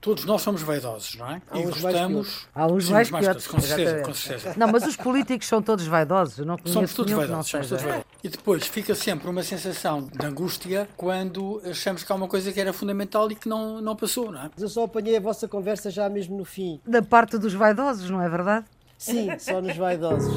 [0.00, 1.42] Todos nós somos vaidosos, não é?
[1.50, 2.46] Há e gostamos.
[2.54, 3.46] Há uns mais mais piores.
[3.46, 4.54] com certeza, com certeza.
[4.56, 6.38] Não, mas os políticos são todos vaidosos.
[6.38, 8.06] Eu não conheço Somos todos que vaidosos, somos todos vaidosos.
[8.24, 12.58] E depois fica sempre uma sensação de angústia quando achamos que há uma coisa que
[12.58, 14.50] era fundamental e que não, não passou, não é?
[14.54, 16.80] Mas eu só apanhei a vossa conversa já mesmo no fim.
[16.86, 18.64] Da parte dos vaidosos, não é verdade?
[18.96, 20.34] Sim, só nos vaidosos.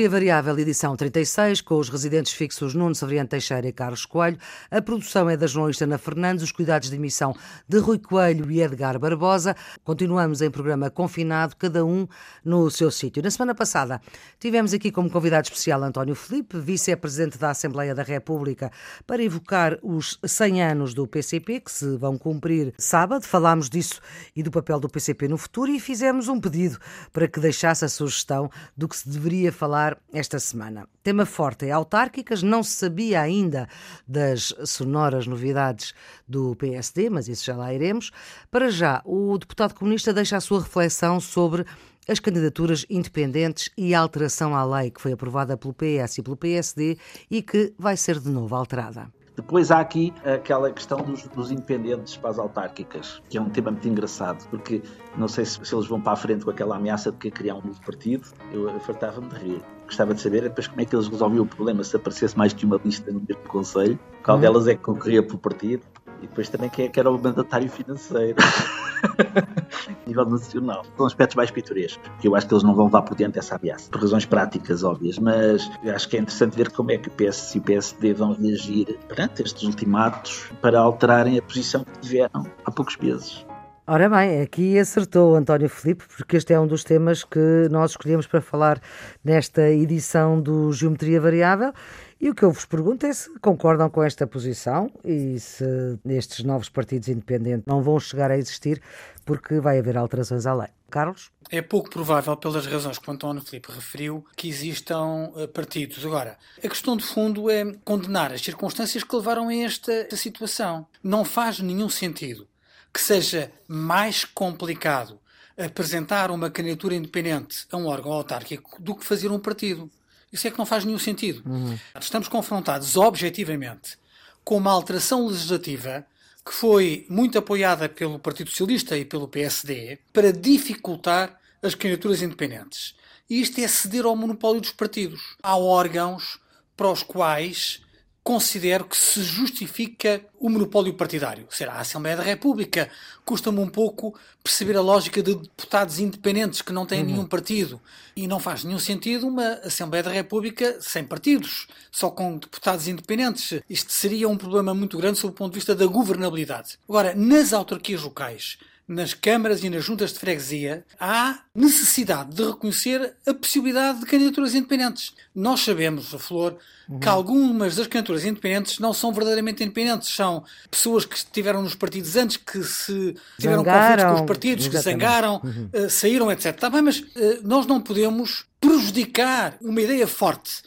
[0.00, 4.38] Geometria Variável, edição 36, com os residentes fixos Nuno Severiano Teixeira e Carlos Coelho.
[4.70, 7.36] A produção é da jornalista Ana Fernandes, os cuidados de emissão
[7.68, 9.54] de Rui Coelho e Edgar Barbosa.
[9.84, 12.08] Continuamos em programa confinado, cada um
[12.42, 13.22] no seu sítio.
[13.22, 14.00] Na semana passada
[14.38, 18.72] tivemos aqui como convidado especial António Felipe, vice-presidente da Assembleia da República,
[19.06, 23.26] para evocar os 100 anos do PCP, que se vão cumprir sábado.
[23.26, 24.00] Falámos disso
[24.34, 26.78] e do papel do PCP no futuro e fizemos um pedido
[27.12, 30.88] para que deixasse a sugestão do que se deveria falar esta semana.
[31.02, 33.68] Tema forte é autárquicas, não se sabia ainda
[34.06, 35.94] das sonoras novidades
[36.28, 38.10] do PSD, mas isso já lá iremos.
[38.50, 41.64] Para já, o deputado comunista deixa a sua reflexão sobre
[42.08, 46.36] as candidaturas independentes e a alteração à lei que foi aprovada pelo PS e pelo
[46.36, 46.98] PSD
[47.30, 49.08] e que vai ser de novo alterada.
[49.36, 53.70] Depois há aqui aquela questão dos, dos, independentes para as autárquicas, que é um tema
[53.70, 54.82] muito engraçado, porque
[55.16, 57.54] não sei se, se eles vão para a frente com aquela ameaça de que criar
[57.54, 59.62] um novo partido, eu fartava-me de rir.
[59.90, 62.64] Gostava de saber depois como é que eles resolviam o problema se aparecesse mais que
[62.64, 64.40] uma lista no mesmo Conselho, qual Uhum.
[64.40, 65.82] delas é que concorria pelo partido,
[66.22, 68.36] e depois também quem é que era o mandatário financeiro.
[69.02, 70.84] a nível nacional.
[70.96, 73.56] São aspectos mais pitorescos, que eu acho que eles não vão levar por diante essa
[73.56, 77.08] ameaça, por razões práticas óbvias, mas eu acho que é interessante ver como é que
[77.08, 81.98] o PS e o PSD vão reagir perante estes ultimatos para alterarem a posição que
[81.98, 83.44] tiveram há poucos meses.
[83.92, 88.24] Ora bem, aqui acertou António Filipe, porque este é um dos temas que nós escolhemos
[88.24, 88.80] para falar
[89.24, 91.72] nesta edição do Geometria Variável.
[92.20, 95.64] E o que eu vos pergunto é se concordam com esta posição e se
[96.06, 98.80] estes novos partidos independentes não vão chegar a existir
[99.24, 100.68] porque vai haver alterações à lei.
[100.88, 101.32] Carlos?
[101.50, 106.06] É pouco provável, pelas razões que o António Filipe referiu, que existam uh, partidos.
[106.06, 110.86] Agora, a questão de fundo é condenar as circunstâncias que levaram a esta situação.
[111.02, 112.49] Não faz nenhum sentido
[112.92, 115.18] que seja mais complicado
[115.56, 119.90] apresentar uma candidatura independente a um órgão autárquico do que fazer um partido.
[120.32, 121.42] Isso é que não faz nenhum sentido.
[121.44, 121.78] Uhum.
[122.00, 123.98] Estamos confrontados objetivamente
[124.44, 126.06] com uma alteração legislativa
[126.44, 132.94] que foi muito apoiada pelo Partido Socialista e pelo PSD para dificultar as candidaturas independentes.
[133.28, 135.36] E isto é ceder ao monopólio dos partidos.
[135.42, 136.40] Há órgãos
[136.76, 137.82] para os quais
[138.22, 141.46] considero que se justifica o monopólio partidário.
[141.50, 142.90] Será a Assembleia da República.
[143.24, 147.06] Custa-me um pouco perceber a lógica de deputados independentes que não têm uhum.
[147.06, 147.80] nenhum partido.
[148.14, 153.60] E não faz nenhum sentido uma Assembleia da República sem partidos, só com deputados independentes.
[153.68, 156.78] Isto seria um problema muito grande sob o ponto de vista da governabilidade.
[156.88, 158.58] Agora, nas autarquias locais,
[158.90, 164.52] nas câmaras e nas juntas de freguesia, há necessidade de reconhecer a possibilidade de candidaturas
[164.52, 165.14] independentes.
[165.32, 166.56] Nós sabemos, a Flor,
[166.88, 166.98] uhum.
[166.98, 172.16] que algumas das candidaturas independentes não são verdadeiramente independentes, são pessoas que estiveram nos partidos
[172.16, 174.98] antes, que se tiveram conflitos com os partidos, exatamente.
[174.98, 175.70] que zangaram, uhum.
[175.72, 176.46] uh, saíram, etc.
[176.46, 177.06] Está bem, mas uh,
[177.44, 180.62] nós não podemos prejudicar uma ideia forte,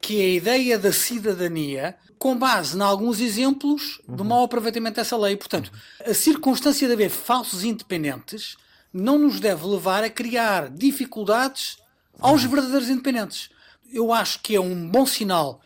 [0.00, 1.94] que é a ideia da cidadania,
[2.26, 4.16] com base em alguns exemplos uhum.
[4.16, 5.36] do mau aproveitamento dessa lei.
[5.36, 5.70] Portanto,
[6.04, 8.56] a circunstância de haver falsos independentes
[8.92, 11.78] não nos deve levar a criar dificuldades
[12.18, 13.48] aos verdadeiros independentes.
[13.92, 15.60] Eu acho que é um bom sinal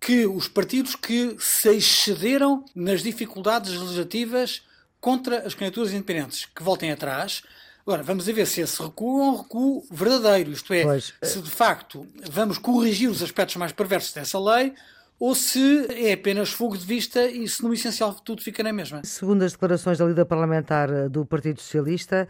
[0.00, 4.62] que os partidos que se excederam nas dificuldades legislativas
[4.98, 7.42] contra as candidaturas independentes que voltem atrás.
[7.82, 11.12] Agora, vamos a ver se esse recuo é um recuo verdadeiro, isto é, Pois.
[11.22, 14.72] se de facto vamos corrigir os aspectos mais perversos dessa lei
[15.18, 19.00] ou se é apenas fogo de vista e se no essencial tudo fica na mesma.
[19.04, 22.28] Segundo as declarações da líder parlamentar do Partido Socialista,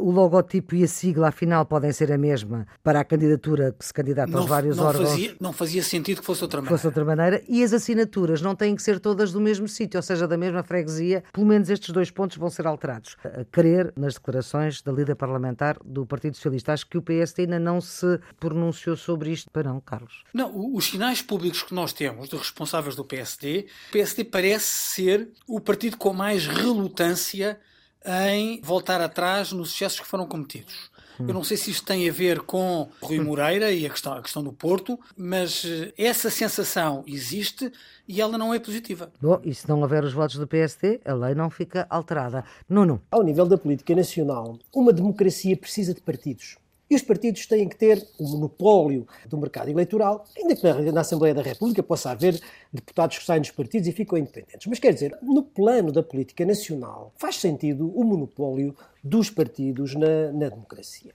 [0.00, 3.92] o logotipo e a sigla, afinal, podem ser a mesma para a candidatura que se
[3.92, 5.10] candidata aos vários não órgãos.
[5.10, 6.76] Fazia, não fazia sentido que fosse outra maneira.
[6.76, 10.02] Fosse outra maneira, e as assinaturas não têm que ser todas do mesmo sítio, ou
[10.02, 11.22] seja, da mesma freguesia.
[11.32, 13.16] Pelo menos estes dois pontos vão ser alterados.
[13.24, 16.72] A querer nas declarações da líder parlamentar do Partido Socialista.
[16.72, 19.50] Acho que o PSD ainda não se pronunciou sobre isto.
[19.50, 20.24] Para não, Carlos.
[20.32, 25.28] Não, os sinais públicos que nós temos dos responsáveis do PSD, o PSD parece ser
[25.46, 27.58] o partido com mais relutância
[28.08, 30.90] em voltar atrás nos excessos que foram cometidos.
[31.20, 34.22] Eu não sei se isto tem a ver com Rui Moreira e a questão, a
[34.22, 37.72] questão do Porto, mas eh, essa sensação existe
[38.06, 39.10] e ela não é positiva.
[39.20, 42.44] Bom, e se não houver os votos do PSD, a lei não fica alterada.
[42.68, 43.02] Nuno.
[43.10, 46.56] Ao nível da política nacional, uma democracia precisa de partidos.
[46.90, 51.34] E os partidos têm que ter o monopólio do mercado eleitoral, ainda que na Assembleia
[51.34, 52.40] da República possa haver
[52.72, 54.66] deputados que saem dos partidos e ficam independentes.
[54.66, 58.74] Mas quer dizer, no plano da política nacional, faz sentido o monopólio
[59.04, 61.12] dos partidos na, na democracia.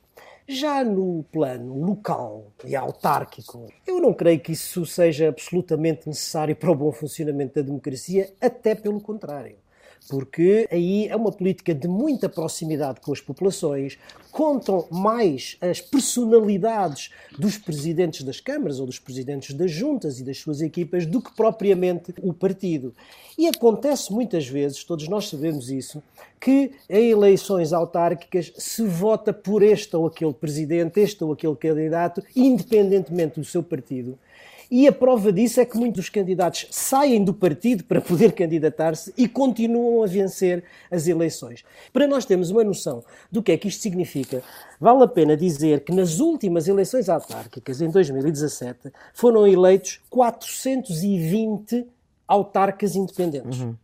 [0.47, 6.69] Já no plano local e autárquico, eu não creio que isso seja absolutamente necessário para
[6.69, 9.62] o bom funcionamento da democracia, até pelo contrário
[10.09, 13.97] porque aí é uma política de muita proximidade com as populações,
[14.31, 20.37] contam mais as personalidades dos presidentes das câmaras ou dos presidentes das juntas e das
[20.37, 22.93] suas equipas do que propriamente o partido.
[23.37, 26.01] E acontece muitas vezes, todos nós sabemos isso,
[26.39, 32.23] que em eleições autárquicas se vota por este ou aquele presidente, este ou aquele candidato,
[32.35, 34.17] independentemente do seu partido.
[34.75, 39.13] E a prova disso é que muitos dos candidatos saem do partido para poder candidatar-se
[39.15, 41.63] e continuam a vencer as eleições.
[41.93, 44.41] Para nós termos uma noção do que é que isto significa,
[44.81, 51.85] vale a pena dizer que nas últimas eleições autárquicas, em 2017, foram eleitos 420
[52.27, 53.59] autarcas independentes.
[53.59, 53.75] Uhum.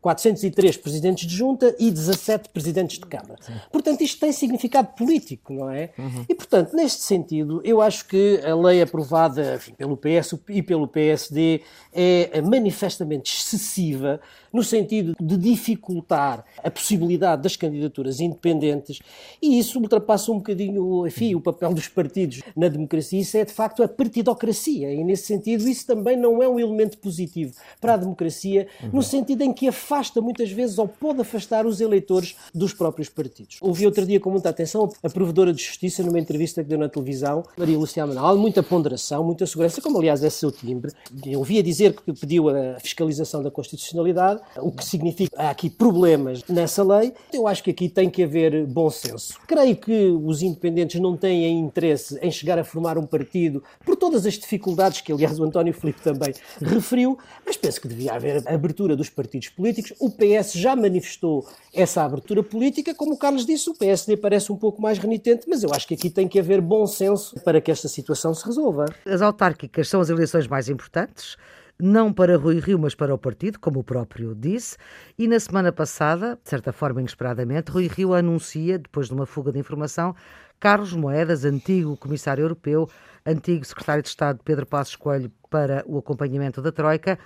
[0.00, 3.36] 403 presidentes de junta e 17 presidentes de Câmara.
[3.40, 3.52] Sim.
[3.72, 5.90] Portanto, isto tem significado político, não é?
[5.98, 6.24] Uhum.
[6.28, 10.86] E, portanto, neste sentido, eu acho que a lei aprovada enfim, pelo PS e pelo
[10.86, 11.62] PSD
[11.92, 14.20] é manifestamente excessiva
[14.52, 19.00] no sentido de dificultar a possibilidade das candidaturas independentes
[19.40, 23.20] e isso ultrapassa um bocadinho enfim, o papel dos partidos na democracia.
[23.20, 26.98] Isso é, de facto, a partidocracia e, nesse sentido, isso também não é um elemento
[26.98, 31.80] positivo para a democracia, no sentido em que afasta muitas vezes ou pode afastar os
[31.80, 33.58] eleitores dos próprios partidos.
[33.60, 36.88] Ouvi outro dia com muita atenção a provedora de justiça numa entrevista que deu na
[36.88, 40.92] televisão, Maria Luciana Manal, muita ponderação, muita segurança, como aliás é seu timbre.
[41.24, 46.42] Eu ouvia dizer que pediu a fiscalização da constitucionalidade, o que significa há aqui problemas
[46.48, 47.12] nessa lei.
[47.32, 49.38] Eu acho que aqui tem que haver bom senso.
[49.46, 54.26] Creio que os independentes não têm interesse em chegar a formar um partido por todas
[54.26, 58.96] as dificuldades que, aliás, o António Filipe também referiu, mas penso que devia haver abertura
[58.96, 59.92] dos partidos políticos.
[60.00, 62.94] O PS já manifestou essa abertura política.
[62.94, 65.94] Como o Carlos disse, o PSD parece um pouco mais renitente, mas eu acho que
[65.94, 68.86] aqui tem que haver bom senso para que esta situação se resolva.
[69.04, 71.36] As autárquicas são as eleições mais importantes
[71.78, 74.76] não para Rui Rio, mas para o partido, como o próprio disse.
[75.18, 79.52] E na semana passada, de certa forma inesperadamente, Rui Rio anuncia, depois de uma fuga
[79.52, 80.14] de informação,
[80.58, 82.88] Carlos Moedas, antigo comissário europeu,
[83.26, 87.18] antigo secretário de Estado Pedro Passos Coelho para o acompanhamento da Troika,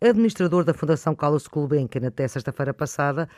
[0.00, 3.28] administrador da Fundação Carlos Gulbenkian até sexta-feira passada,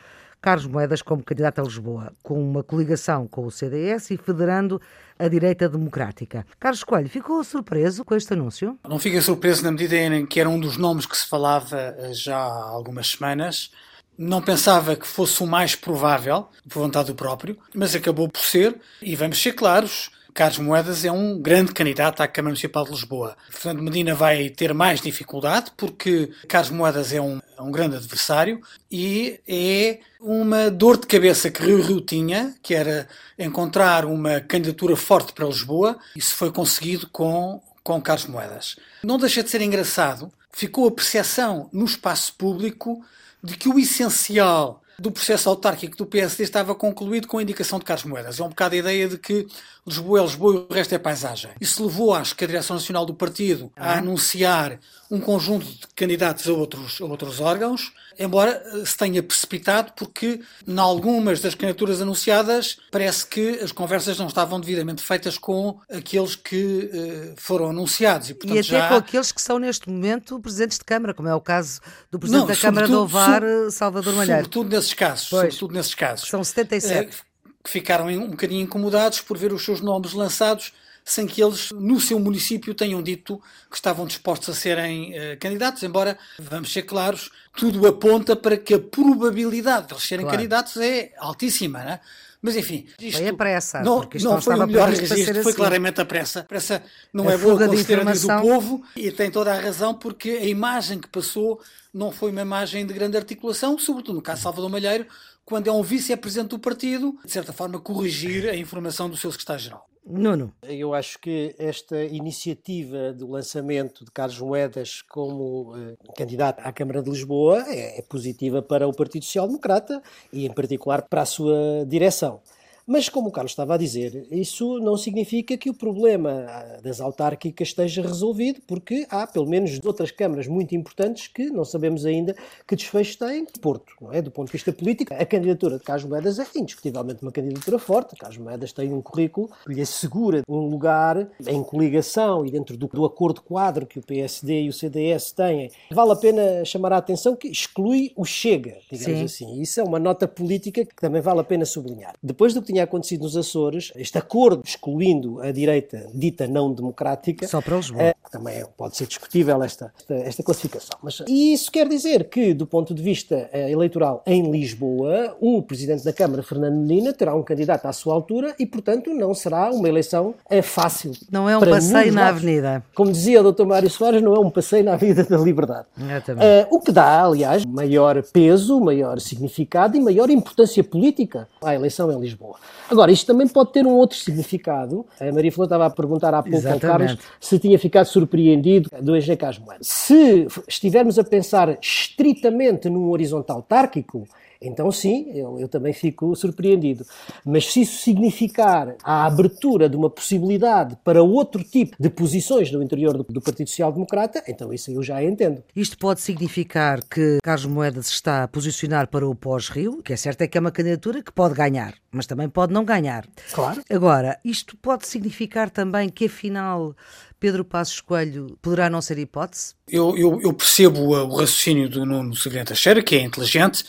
[0.41, 4.81] Carlos Moedas como candidato a Lisboa, com uma coligação com o CDS e federando
[5.17, 6.45] a direita democrática.
[6.59, 8.77] Carlos Coelho, ficou surpreso com este anúncio?
[8.87, 12.13] Não fiquei surpreso na medida em que era um dos nomes que se falava eh,
[12.13, 13.71] já há algumas semanas.
[14.17, 18.79] Não pensava que fosse o mais provável, por vontade do próprio, mas acabou por ser,
[19.01, 23.37] e vamos ser claros, Carlos Moedas é um grande candidato à Câmara Municipal de Lisboa.
[23.49, 28.59] Fernando Medina vai ter mais dificuldade porque Carlos Moedas é um, é um grande adversário
[28.91, 33.07] e é uma dor de cabeça que Rio Rio tinha, que era
[33.39, 35.97] encontrar uma candidatura forte para Lisboa.
[36.17, 38.75] Isso foi conseguido com, com Carlos Moedas.
[39.05, 43.01] Não deixa de ser engraçado, ficou a percepção no espaço público
[43.41, 47.85] de que o essencial do processo autárquico do PSD estava concluído com a indicação de
[47.85, 48.39] Carlos Moedas.
[48.39, 49.45] É um bocado a ideia de que
[49.85, 51.51] Lisboa é Lisboa e o resto é paisagem.
[51.59, 54.79] Isso levou, acho que, a direção nacional do partido a anunciar
[55.11, 60.41] um conjunto de candidatos a outros, a outros órgãos, embora eh, se tenha precipitado, porque
[60.67, 66.35] em algumas das candidaturas anunciadas parece que as conversas não estavam devidamente feitas com aqueles
[66.35, 68.29] que uh, foram anunciados.
[68.29, 68.89] E, portanto, e até já...
[68.89, 71.79] com aqueles que são neste momento presidentes de Câmara, como é o caso
[72.11, 74.43] do Presidente não, da Câmara de Ovar, eh, Salvador Malheiro.
[74.43, 75.29] Sobretudo nesses casos.
[75.29, 76.29] Pois, sobretudo nesses casos.
[76.29, 77.23] São 77.
[77.63, 80.71] que ficaram um bocadinho incomodados por ver os seus nomes lançados
[81.05, 85.83] sem que eles, no seu município, tenham dito que estavam dispostos a serem uh, candidatos,
[85.83, 90.37] embora, vamos ser claros, tudo aponta para que a probabilidade de eles serem claro.
[90.37, 91.99] candidatos é altíssima, né?
[92.41, 95.41] Mas enfim, isto foi a pressa, não, porque não, não foi o melhor registro, foi
[95.41, 95.53] assim.
[95.53, 96.41] claramente a pressa.
[96.41, 100.29] A pressa não a é boa considera do povo e tem toda a razão porque
[100.29, 101.59] a imagem que passou
[101.91, 105.07] não foi uma imagem de grande articulação, sobretudo no caso de Salvador Malheiro,
[105.43, 109.89] quando é um vice-presidente do partido, de certa forma corrigir a informação do seu secretário-geral.
[110.05, 110.53] Nuno.
[110.61, 117.01] Eu acho que esta iniciativa do lançamento de Carlos Moedas como uh, candidato à Câmara
[117.01, 121.25] de Lisboa é, é positiva para o Partido Social Democrata e, em particular, para a
[121.25, 122.39] sua direção.
[122.87, 127.01] Mas, como o Carlos estava a dizer, isso não significa que o problema ah, das
[127.01, 132.35] autárquicas esteja resolvido, porque há, pelo menos, outras câmaras muito importantes que não sabemos ainda
[132.67, 133.47] que desfecho têm.
[133.59, 134.21] Porto, não é?
[134.21, 138.15] Do ponto de vista político, a candidatura de Carlos Moedas é indiscutivelmente uma candidatura forte.
[138.15, 142.87] Carlos Moedas tem um currículo que lhe assegura um lugar em coligação e dentro do,
[142.87, 145.71] do acordo quadro que o PSD e o CDS têm.
[145.91, 149.45] Vale a pena chamar a atenção que exclui o Chega, digamos Sim.
[149.45, 149.61] assim.
[149.61, 152.13] Isso é uma nota política que também vale a pena sublinhar.
[152.21, 157.47] Depois do que tinha acontecido nos Açores, este acordo excluindo a direita dita não democrática.
[157.47, 158.03] Só para Lisboa.
[158.03, 160.97] É, também pode ser discutível esta, esta, esta, classificação.
[161.01, 165.61] Mas, e isso quer dizer que, do ponto de vista eh, eleitoral em Lisboa, o
[165.61, 169.71] presidente da Câmara, Fernando Medina, terá um candidato à sua altura e, portanto, não será
[169.71, 171.13] uma eleição é fácil.
[171.31, 172.83] Não é um passeio na avenida.
[172.93, 173.65] Como dizia o Dr.
[173.65, 175.87] Mário Soares, não é um passeio na vida da liberdade.
[175.97, 182.11] Uh, o que dá, aliás, maior peso, maior significado e maior importância política à eleição
[182.11, 182.57] em Lisboa.
[182.89, 185.05] Agora, isto também pode ter um outro significado.
[185.19, 186.85] A Maria Flor estava a perguntar há pouco Exatamente.
[186.85, 189.83] ao Carlos se tinha ficado surpreendido do EG Casmoeiro.
[189.83, 194.27] Se estivermos a pensar estritamente num horizonte autárquico,
[194.61, 197.05] então, sim, eu, eu, também fico surpreendido.
[197.45, 202.81] Mas se isso significar a abertura de uma possibilidade para outro tipo de posições no
[202.81, 205.63] interior do, do Partido Social Democrata, então isso eu já entendo.
[205.75, 210.41] Isto pode significar que Carlos Moedas está a posicionar para o pós-Rio, que é certo
[210.41, 213.25] é que é uma candidatura que pode ganhar, mas também pode não ganhar.
[213.51, 213.81] Claro.
[213.89, 216.95] Agora, isto pode significar também que afinal
[217.39, 219.75] Pedro Passos Coelho poderá não ser hipótese?
[219.87, 223.83] Eu, eu, eu percebo o raciocínio do Nuno Segredo Teixeira, que é inteligente,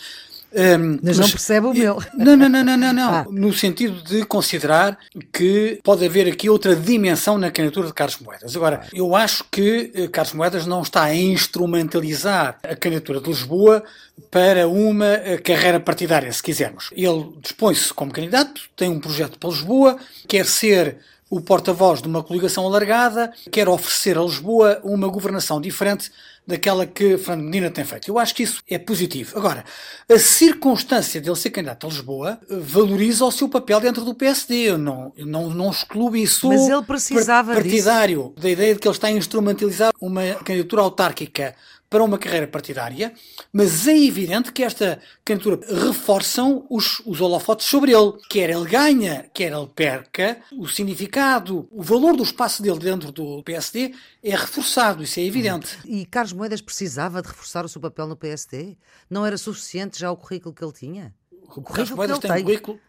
[0.52, 2.02] um, mas, não percebe o meu.
[2.14, 3.06] Não, não, não, não, não, não.
[3.16, 3.24] Ah.
[3.30, 4.98] No sentido de considerar
[5.32, 8.56] que pode haver aqui outra dimensão na candidatura de Carlos Moedas.
[8.56, 13.82] Agora, eu acho que eh, Carlos Moedas não está a instrumentalizar a candidatura de Lisboa
[14.30, 16.90] para uma eh, carreira partidária, se quisermos.
[16.92, 20.98] Ele dispõe-se como candidato, tem um projeto para Lisboa, quer ser
[21.28, 26.10] o porta-voz de uma coligação alargada, quer oferecer a Lisboa uma governação diferente
[26.46, 28.08] daquela que Fernando Medina tem feito.
[28.08, 29.36] Eu acho que isso é positivo.
[29.36, 29.64] Agora,
[30.08, 34.70] a circunstância dele ser candidato a Lisboa valoriza o seu papel dentro do PSD.
[34.70, 38.42] Eu não, eu não, não excluo isso Mas ele precisava partidário, disso.
[38.42, 41.54] da ideia de que ele está a instrumentalizar uma candidatura autárquica
[41.88, 43.14] para uma carreira partidária,
[43.52, 48.12] mas é evidente que esta candidatura reforçam os, os holofotes sobre ele.
[48.28, 53.42] Quer ele ganha, quer ele perca, o significado, o valor do espaço dele dentro do
[53.42, 55.78] PSD é reforçado, isso é evidente.
[55.84, 58.76] E Carlos Moedas precisava de reforçar o seu papel no PSD?
[59.08, 61.14] Não era suficiente já o currículo que ele tinha?
[61.48, 62.80] O Carlos Moedas tem, tem um currículo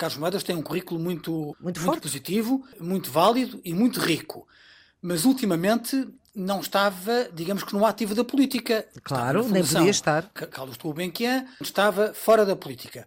[0.00, 4.48] Carlos Moedas tem um currículo muito, muito, muito positivo, muito válido e muito rico.
[5.02, 8.86] Mas ultimamente não estava, digamos que, no ativo da política.
[9.02, 10.22] Claro, nem podia estar.
[10.32, 13.06] Carlos Gulbenkian estava fora da política.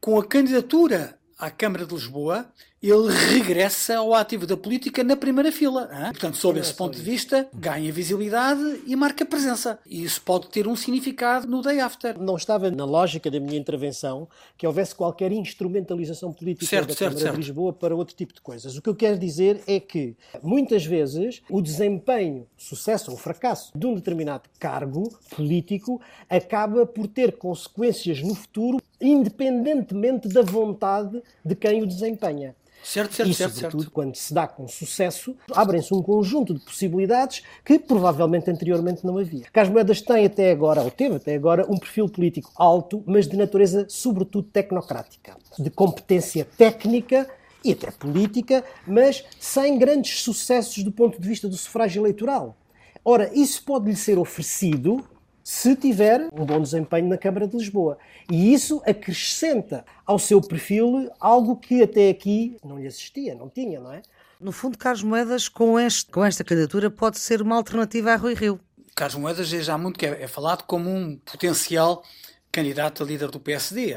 [0.00, 2.46] Com a candidatura à Câmara de Lisboa,
[2.90, 5.88] ele regressa ao ativo da política na primeira fila.
[5.92, 6.10] Hein?
[6.10, 9.78] Portanto, sob esse ponto de vista, ganha visibilidade e marca presença.
[9.86, 12.18] E isso pode ter um significado no day after.
[12.18, 17.10] Não estava na lógica da minha intervenção que houvesse qualquer instrumentalização política certo, da certo,
[17.12, 17.34] Câmara certo.
[17.34, 18.76] de Lisboa para outro tipo de coisas.
[18.76, 23.86] O que eu quero dizer é que, muitas vezes, o desempenho, sucesso ou fracasso de
[23.86, 31.82] um determinado cargo político acaba por ter consequências no futuro, independentemente da vontade de quem
[31.82, 32.54] o desempenha.
[32.84, 33.92] Certo, certo, e, certo, sobretudo, certo.
[33.92, 39.46] quando se dá com sucesso, abrem-se um conjunto de possibilidades que provavelmente anteriormente não havia.
[39.50, 43.38] Carlos Moedas tem até agora, ou teve até agora, um perfil político alto, mas de
[43.38, 47.26] natureza sobretudo tecnocrática, de competência técnica
[47.64, 52.54] e até política, mas sem grandes sucessos do ponto de vista do sufrágio eleitoral.
[53.02, 55.02] Ora, isso pode-lhe ser oferecido
[55.44, 57.98] se tiver um bom desempenho na Câmara de Lisboa.
[58.30, 63.78] E isso acrescenta ao seu perfil algo que até aqui não lhe assistia, não tinha,
[63.78, 64.00] não é?
[64.40, 68.32] No fundo, Carlos Moedas, com, este, com esta candidatura, pode ser uma alternativa a Rui
[68.32, 68.58] Rio.
[68.94, 72.02] Carlos Moedas é já muito que é, é falado como um potencial
[72.50, 73.96] candidato a líder do PSD.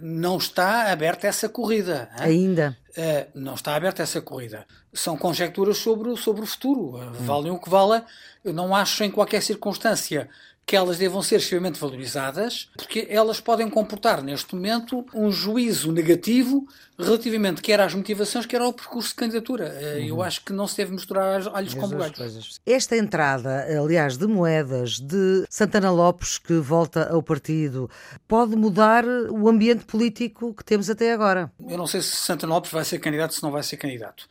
[0.00, 2.08] Não está aberta essa corrida.
[2.18, 2.24] Hein?
[2.24, 2.78] Ainda.
[2.90, 4.66] Uh, não está aberta essa corrida.
[4.92, 6.96] São conjecturas sobre, sobre o futuro.
[6.96, 8.02] Uh, valem o que valem.
[8.44, 10.28] Eu não acho em qualquer circunstância
[10.66, 16.66] que elas devam ser extremamente valorizadas, porque elas podem comportar, neste momento, um juízo negativo
[16.98, 19.66] relativamente quer às motivações, quer ao percurso de candidatura.
[19.66, 20.06] Eh, uhum.
[20.06, 22.60] Eu acho que não se deve misturar olhos com bugalhos.
[22.64, 27.90] Esta entrada, aliás, de moedas de Santana Lopes, que volta ao partido,
[28.26, 31.52] pode mudar o ambiente político que temos até agora?
[31.68, 34.28] Eu não sei se Santana Lopes vai ser candidato, se não vai ser candidato.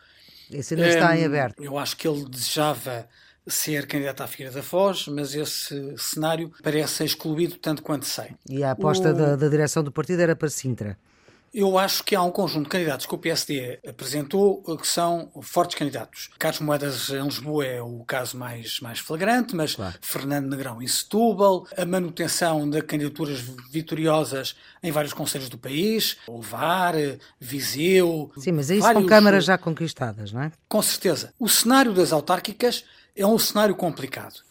[0.52, 1.64] Esse ainda está em aberto.
[1.64, 3.08] Eu acho que ele desejava
[3.48, 8.32] ser candidato à Figueira da Foz, mas esse cenário parece excluído tanto quanto sei.
[8.50, 9.14] E a aposta o...
[9.14, 10.98] da, da, direção do partido era para Sintra.
[11.54, 15.78] Eu acho que há um conjunto de candidatos que o PSD apresentou que são fortes
[15.78, 16.32] candidatos.
[16.40, 19.96] Carlos Moedas em Lisboa é o caso mais, mais flagrante, mas claro.
[20.02, 26.96] Fernando Negrão em Setúbal, a manutenção de candidaturas vitoriosas em vários conselhos do país, Ovar,
[27.40, 28.32] Viseu.
[28.36, 29.04] Sim, mas aí vários...
[29.04, 30.52] são câmaras já conquistadas, não é?
[30.68, 31.36] Com certeza.
[31.38, 32.84] O cenário das autárquicas
[33.16, 34.42] é um cenário complicado.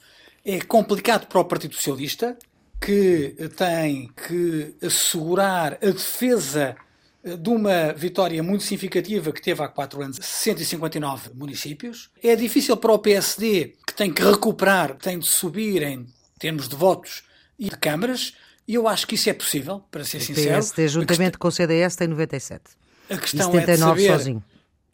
[0.45, 2.37] É complicado para o Partido Socialista,
[2.81, 6.77] que tem que assegurar a defesa
[7.25, 12.11] de uma vitória muito significativa que teve há quatro anos 159 municípios.
[12.23, 16.07] É difícil para o PSD, que tem que recuperar, tem de subir em
[16.39, 17.23] termos de votos
[17.57, 18.35] e de câmaras,
[18.67, 20.49] e eu acho que isso é possível, para ser sincero.
[20.49, 22.63] O PSD, juntamente questão, com o CDS, tem 97.
[23.09, 24.45] A questão, é de saber, sozinho.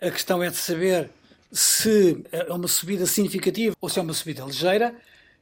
[0.03, 1.11] a questão é de saber
[1.50, 4.95] se é uma subida significativa ou se é uma subida ligeira.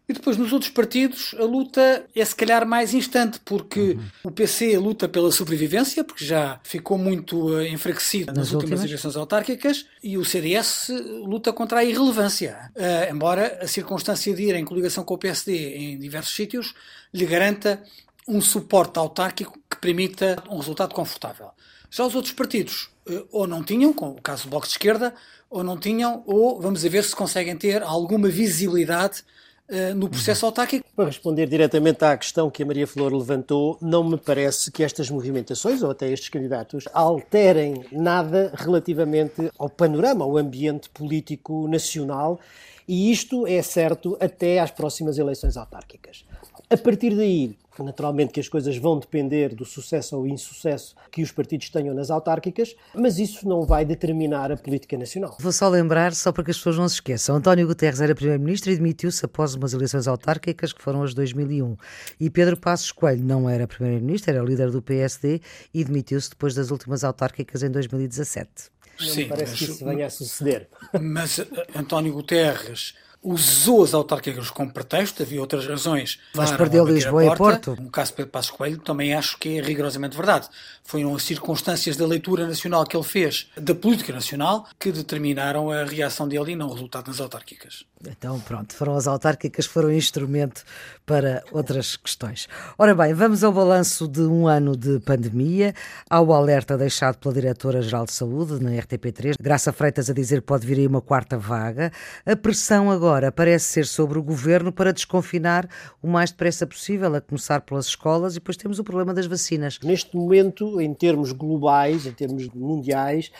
[0.09, 4.05] E depois nos outros partidos a luta é se calhar mais instante, porque uhum.
[4.23, 8.85] o PC luta pela sobrevivência, porque já ficou muito uh, enfraquecido nas, nas últimas, últimas
[8.85, 10.91] eleições autárquicas, e o CDS
[11.25, 12.71] luta contra a irrelevância.
[12.77, 16.73] Uh, embora a circunstância de ir em coligação com o PSD em diversos sítios
[17.13, 17.83] lhe garanta
[18.29, 21.51] um suporte autárquico que permita um resultado confortável.
[21.91, 25.13] Já os outros partidos uh, ou não tinham, como o caso do Bloco de Esquerda,
[25.57, 29.23] ou não tinham, ou vamos ver se conseguem ter alguma visibilidade
[29.71, 30.51] uh, no processo uhum.
[30.51, 30.87] autárquico.
[30.95, 35.09] Para responder diretamente à questão que a Maria Flor levantou, não me parece que estas
[35.09, 42.39] movimentações, ou até estes candidatos, alterem nada relativamente ao panorama, ao ambiente político nacional,
[42.87, 46.25] e isto é certo até às próximas eleições autárquicas.
[46.69, 51.33] A partir daí, Naturalmente que as coisas vão depender do sucesso ou insucesso que os
[51.33, 55.37] partidos tenham nas autárquicas, mas isso não vai determinar a política nacional.
[55.41, 58.71] Vou só lembrar, só para que as pessoas não se esqueçam, António Guterres era primeiro-ministro
[58.71, 61.77] e demitiu-se após umas eleições autárquicas que foram as de 2001.
[62.21, 65.41] E Pedro Passos Coelho não era primeiro-ministro, era líder do PSD
[65.73, 68.51] e demitiu-se depois das últimas autárquicas em 2017.
[68.99, 70.69] Não Sim, me parece mas, que isso venha a suceder.
[71.01, 72.95] Mas eh, António Guterres
[73.27, 76.21] usou as autárquicas como pretexto, havia outras razões.
[76.35, 77.77] Mas perdeu Lisboa e Porto.
[77.81, 80.49] No caso de Pedro Passos Coelho, também acho que é rigorosamente verdade.
[80.85, 85.85] Foram as circunstâncias da leitura nacional que ele fez da política nacional que determinaram a
[85.85, 87.85] reação dele e não o resultado nas autárquicas.
[88.07, 90.63] Então, pronto, foram as autárquicas, foram instrumento
[91.05, 92.47] para outras questões.
[92.79, 95.75] Ora bem, vamos ao balanço de um ano de pandemia,
[96.09, 100.67] ao alerta deixado pela Diretora-Geral de Saúde na RTP3, Graça Freitas a dizer que pode
[100.67, 101.91] vir aí uma quarta vaga.
[102.25, 105.69] A pressão agora parece ser sobre o governo para desconfinar
[106.03, 109.79] o mais depressa possível, a começar pelas escolas, e depois temos o problema das vacinas.
[109.83, 113.31] Neste momento, em termos globais, em termos mundiais,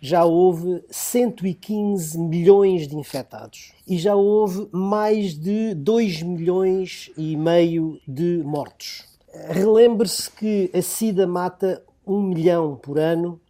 [0.00, 7.98] já houve 115 milhões de infectados e já houve mais de 2 milhões e meio
[8.06, 9.04] de mortos.
[9.48, 13.40] Relembre-se que a SIDA mata 1 milhão por ano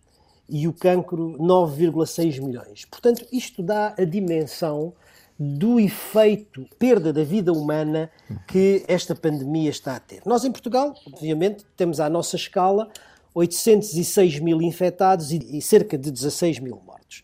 [0.49, 2.85] e o cancro 9,6 milhões.
[2.85, 4.95] Portanto, isto dá a dimensão
[5.45, 8.11] do efeito, perda da vida humana
[8.49, 10.23] que esta pandemia está a ter.
[10.25, 12.89] Nós em Portugal, obviamente, temos à nossa escala
[13.35, 17.23] 806 mil infectados e cerca de 16 mil mortos.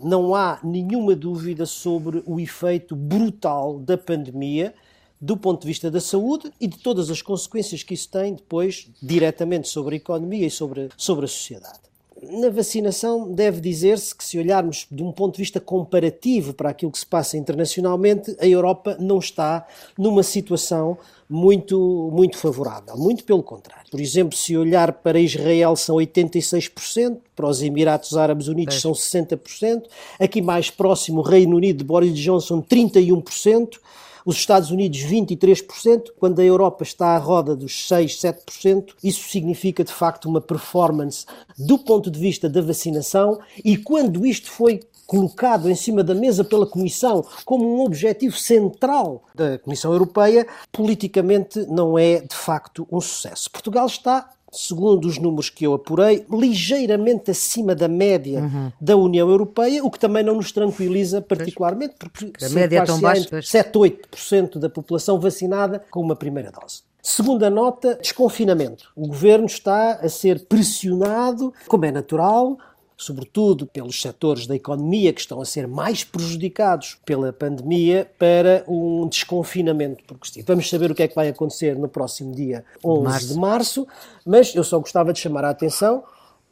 [0.00, 4.74] Não há nenhuma dúvida sobre o efeito brutal da pandemia
[5.20, 8.90] do ponto de vista da saúde e de todas as consequências que isso tem depois
[9.02, 11.93] diretamente sobre a economia e sobre, sobre a sociedade
[12.30, 16.92] na vacinação deve dizer-se que, se olharmos de um ponto de vista comparativo para aquilo
[16.92, 19.66] que se passa internacionalmente, a Europa não está
[19.98, 20.96] numa situação
[21.28, 22.96] muito, muito favorável.
[22.96, 23.90] Muito pelo contrário.
[23.90, 28.80] Por exemplo, se olhar para Israel, são 86%, para os Emirados Árabes Unidos, é.
[28.80, 29.84] são 60%,
[30.20, 33.78] aqui mais próximo, o Reino Unido de Boris Johnson, 31%
[34.24, 39.84] os Estados Unidos 23%, quando a Europa está à roda dos 6, 7%, isso significa
[39.84, 41.26] de facto uma performance
[41.58, 46.42] do ponto de vista da vacinação e quando isto foi colocado em cima da mesa
[46.42, 53.00] pela Comissão como um objetivo central da Comissão Europeia, politicamente não é de facto um
[53.00, 53.50] sucesso.
[53.50, 58.72] Portugal está segundo os números que eu apurei, ligeiramente acima da média uhum.
[58.80, 63.00] da União Europeia, o que também não nos tranquiliza particularmente, porque a média é tão
[63.00, 63.42] baixa.
[63.42, 66.82] 7, 8% da população vacinada com uma primeira dose.
[67.02, 68.90] Segunda nota, desconfinamento.
[68.96, 72.56] O governo está a ser pressionado, como é natural,
[72.96, 79.06] sobretudo pelos setores da economia que estão a ser mais prejudicados pela pandemia, para um
[79.08, 80.46] desconfinamento progressivo.
[80.46, 83.28] Vamos saber o que é que vai acontecer no próximo dia 11 março.
[83.28, 83.88] de março,
[84.24, 86.04] mas eu só gostava de chamar a atenção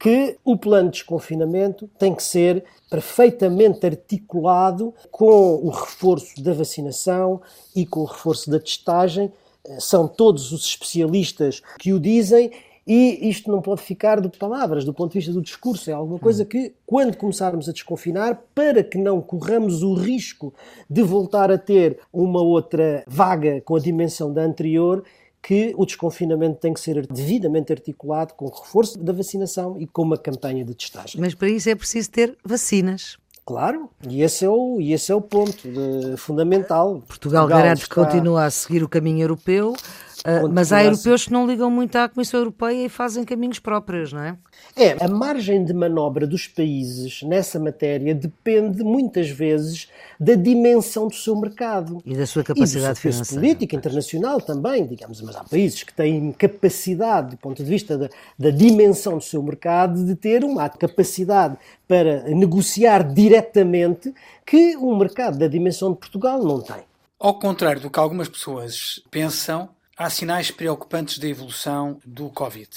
[0.03, 7.41] que o plano de desconfinamento tem que ser perfeitamente articulado com o reforço da vacinação
[7.75, 9.33] e com o reforço da testagem.
[9.79, 12.51] São todos os especialistas que o dizem
[12.87, 15.89] E isto não pode ficar de palavras, do ponto de vista do discurso.
[15.89, 20.53] É alguma coisa que, quando começarmos a desconfinar, para que não corramos o risco
[20.91, 25.05] de voltar a ter uma outra vaga com a dimensão da anterior,
[25.41, 30.03] que o desconfinamento tem que ser devidamente articulado com o reforço da vacinação e com
[30.03, 31.21] uma campanha de testagem.
[31.21, 33.17] Mas para isso é preciso ter vacinas.
[33.45, 37.03] Claro, e esse é o, e esse é o ponto de, fundamental.
[37.07, 37.95] Portugal, Portugal garante está...
[37.95, 39.75] que continua a seguir o caminho europeu,
[40.25, 44.13] Uh, mas há europeus que não ligam muito à Comissão Europeia e fazem caminhos próprios,
[44.13, 44.37] não é?
[44.77, 49.89] É, a margem de manobra dos países nessa matéria depende muitas vezes
[50.21, 52.01] da dimensão do seu mercado.
[52.07, 53.41] E da sua capacidade e do financeira.
[53.41, 58.09] política internacional também, digamos, mas há países que têm capacidade, do ponto de vista da,
[58.39, 61.57] da dimensão do seu mercado, de ter uma capacidade
[61.89, 64.15] para negociar diretamente
[64.47, 66.85] que um mercado da dimensão de Portugal não tem.
[67.19, 72.69] Ao contrário do que algumas pessoas pensam, há sinais preocupantes da evolução do Covid.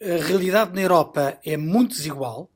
[0.00, 2.50] A realidade na Europa é muito desigual.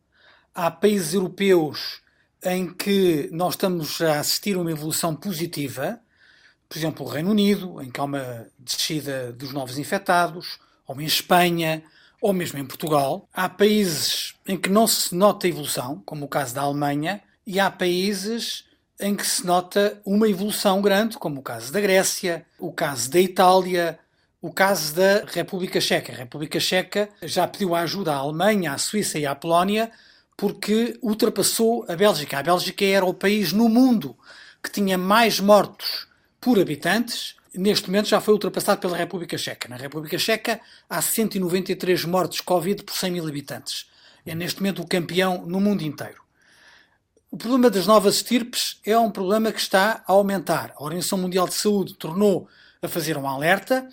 [0.55, 2.01] Há países europeus
[2.43, 6.01] em que nós estamos a assistir a uma evolução positiva,
[6.69, 11.05] por exemplo, o Reino Unido, em que há uma descida dos novos infectados, ou em
[11.05, 11.83] Espanha,
[12.21, 13.29] ou mesmo em Portugal.
[13.33, 17.71] Há países em que não se nota evolução, como o caso da Alemanha, e há
[17.71, 18.65] países
[19.01, 23.21] em que se nota uma evolução grande, como o caso da Grécia, o caso da
[23.21, 23.99] Itália,
[24.41, 26.13] o caso da República Checa.
[26.13, 29.91] A República Checa já pediu ajuda à Alemanha, à Suíça e à Polónia
[30.39, 32.39] porque ultrapassou a Bélgica.
[32.39, 34.17] A Bélgica era o país no mundo
[34.63, 36.07] que tinha mais mortos
[36.41, 37.35] por habitantes.
[37.53, 39.69] Neste momento já foi ultrapassado pela República Checa.
[39.69, 43.91] Na República Checa há 193 mortes Covid por 100 mil habitantes.
[44.25, 46.28] É neste momento o campeão no mundo inteiro.
[47.31, 50.73] O problema das novas estirpes é um problema que está a aumentar.
[50.75, 52.49] A Organização Mundial de Saúde tornou
[52.81, 53.87] a fazer um alerta,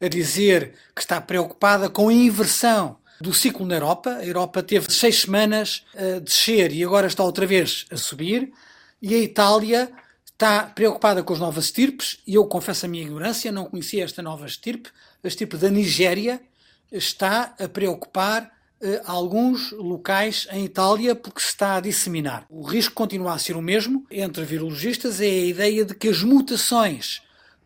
[0.00, 4.16] a dizer que está preocupada com a inversão do ciclo na Europa.
[4.16, 8.50] A Europa teve seis semanas a descer e agora está outra vez a subir.
[9.02, 9.92] E a Itália
[10.24, 12.20] está preocupada com as novas estirpes.
[12.26, 14.88] E eu confesso a minha ignorância, não conhecia esta nova estirpe.
[15.22, 16.40] A estirpe da Nigéria
[16.90, 22.46] está a preocupar uh, alguns locais em Itália porque se está a disseminar.
[22.48, 26.22] O risco continua a ser o mesmo entre virologistas, é a ideia de que as
[26.22, 27.22] mutações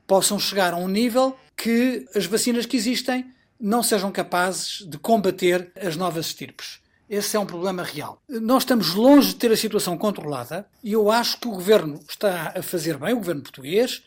[0.07, 3.27] possam chegar a um nível que as vacinas que existem
[3.59, 6.81] não sejam capazes de combater as novas estirpes.
[7.09, 8.20] Esse é um problema real.
[8.29, 12.55] Nós estamos longe de ter a situação controlada e eu acho que o governo está
[12.57, 14.03] a fazer bem, o governo português,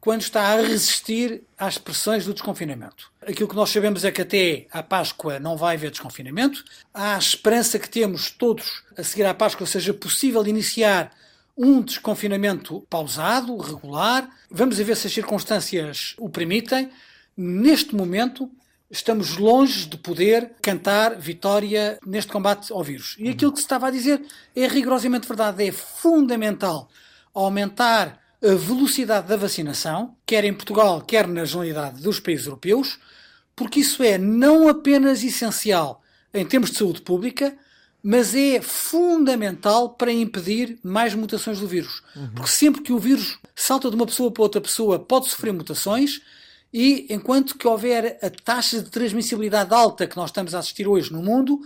[0.00, 3.10] quando está a resistir às pressões do desconfinamento.
[3.20, 6.64] Aquilo que nós sabemos é que até à Páscoa não vai haver desconfinamento.
[6.94, 11.12] Há a esperança que temos todos a seguir à Páscoa seja possível iniciar
[11.56, 14.28] um desconfinamento pausado, regular.
[14.48, 16.90] Vamos ver se as circunstâncias o permitem.
[17.36, 18.48] Neste momento,
[18.88, 23.16] estamos longe de poder cantar vitória neste combate ao vírus.
[23.18, 25.66] E aquilo que se estava a dizer é rigorosamente verdade.
[25.66, 26.88] É fundamental
[27.34, 32.98] aumentar a velocidade da vacinação, quer em Portugal, quer na generalidade dos países europeus,
[33.56, 37.56] porque isso é não apenas essencial em termos de saúde pública,
[38.02, 42.02] mas é fundamental para impedir mais mutações do vírus.
[42.14, 42.30] Uhum.
[42.34, 46.20] Porque sempre que o vírus salta de uma pessoa para outra pessoa, pode sofrer mutações,
[46.72, 51.12] e enquanto que houver a taxa de transmissibilidade alta que nós estamos a assistir hoje
[51.12, 51.60] no mundo,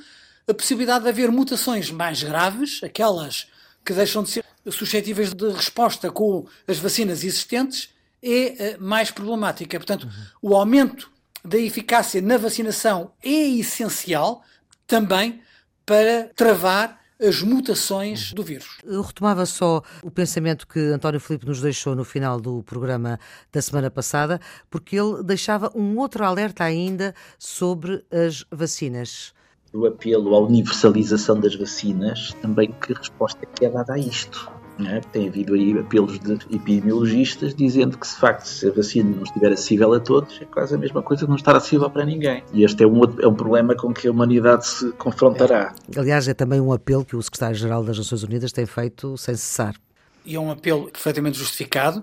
[0.49, 3.47] a possibilidade de haver mutações mais graves, aquelas
[3.85, 7.91] que deixam de ser suscetíveis de resposta com as vacinas existentes,
[8.23, 9.79] é uh, mais problemática.
[9.79, 10.51] Portanto, uhum.
[10.51, 11.11] o aumento
[11.45, 14.43] da eficácia na vacinação é essencial
[14.87, 15.41] também
[15.85, 18.79] para travar as mutações do vírus.
[18.85, 23.19] Eu retomava só o pensamento que António Filipe nos deixou no final do programa
[23.53, 29.33] da semana passada, porque ele deixava um outro alerta ainda sobre as vacinas.
[29.75, 34.51] O apelo à universalização das vacinas, também que resposta é que é dada a isto?
[34.87, 35.01] É?
[35.01, 39.53] Tem havido aí apelos de epidemiologistas dizendo que, de facto, se a vacina não estiver
[39.53, 42.43] acessível a todos, é quase a mesma coisa que não estar acessível para ninguém.
[42.53, 45.75] E este é um, é um problema com que a humanidade se confrontará.
[45.95, 45.99] É.
[45.99, 49.75] Aliás, é também um apelo que o secretário-geral das Nações Unidas tem feito sem cessar.
[50.25, 52.03] E é um apelo perfeitamente justificado.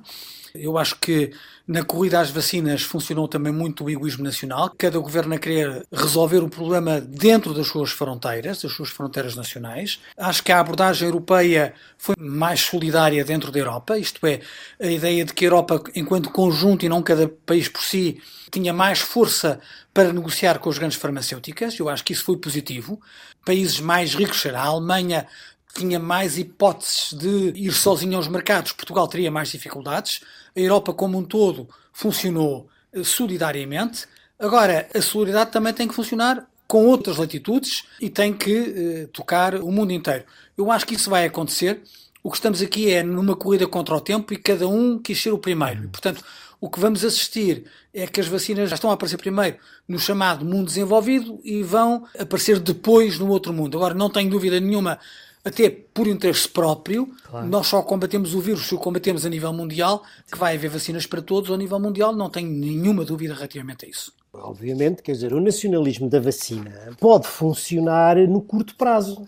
[0.54, 1.32] Eu acho que
[1.68, 6.40] na corrida às vacinas funcionou também muito o egoísmo nacional, cada governo a querer resolver
[6.40, 10.00] o problema dentro das suas fronteiras, das suas fronteiras nacionais.
[10.18, 14.40] Acho que a abordagem europeia foi mais solidária dentro da Europa, isto é,
[14.80, 18.74] a ideia de que a Europa, enquanto conjunto e não cada país por si, tinha
[18.74, 19.60] mais força
[19.94, 21.78] para negociar com as grandes farmacêuticas.
[21.78, 23.00] Eu acho que isso foi positivo.
[23.46, 25.28] Países mais ricos, a Alemanha
[25.74, 30.22] tinha mais hipóteses de ir sozinho aos mercados, Portugal teria mais dificuldades.
[30.56, 34.06] A Europa como um todo funcionou eh, solidariamente.
[34.38, 39.56] Agora, a solidariedade também tem que funcionar com outras latitudes e tem que eh, tocar
[39.56, 40.24] o mundo inteiro.
[40.58, 41.82] Eu acho que isso vai acontecer.
[42.22, 45.32] O que estamos aqui é numa corrida contra o tempo e cada um quis ser
[45.32, 45.86] o primeiro.
[45.86, 46.24] E, portanto,
[46.62, 49.58] o que vamos assistir é que as vacinas já estão a aparecer primeiro
[49.88, 53.78] no chamado mundo desenvolvido e vão aparecer depois no outro mundo.
[53.78, 55.00] Agora, não tenho dúvida nenhuma,
[55.44, 57.48] até por interesse próprio, claro.
[57.48, 61.06] nós só combatemos o vírus se o combatemos a nível mundial, que vai haver vacinas
[61.06, 64.14] para todos a nível mundial, não tenho nenhuma dúvida relativamente a isso.
[64.32, 69.28] Obviamente, quer dizer, o nacionalismo da vacina pode funcionar no curto prazo.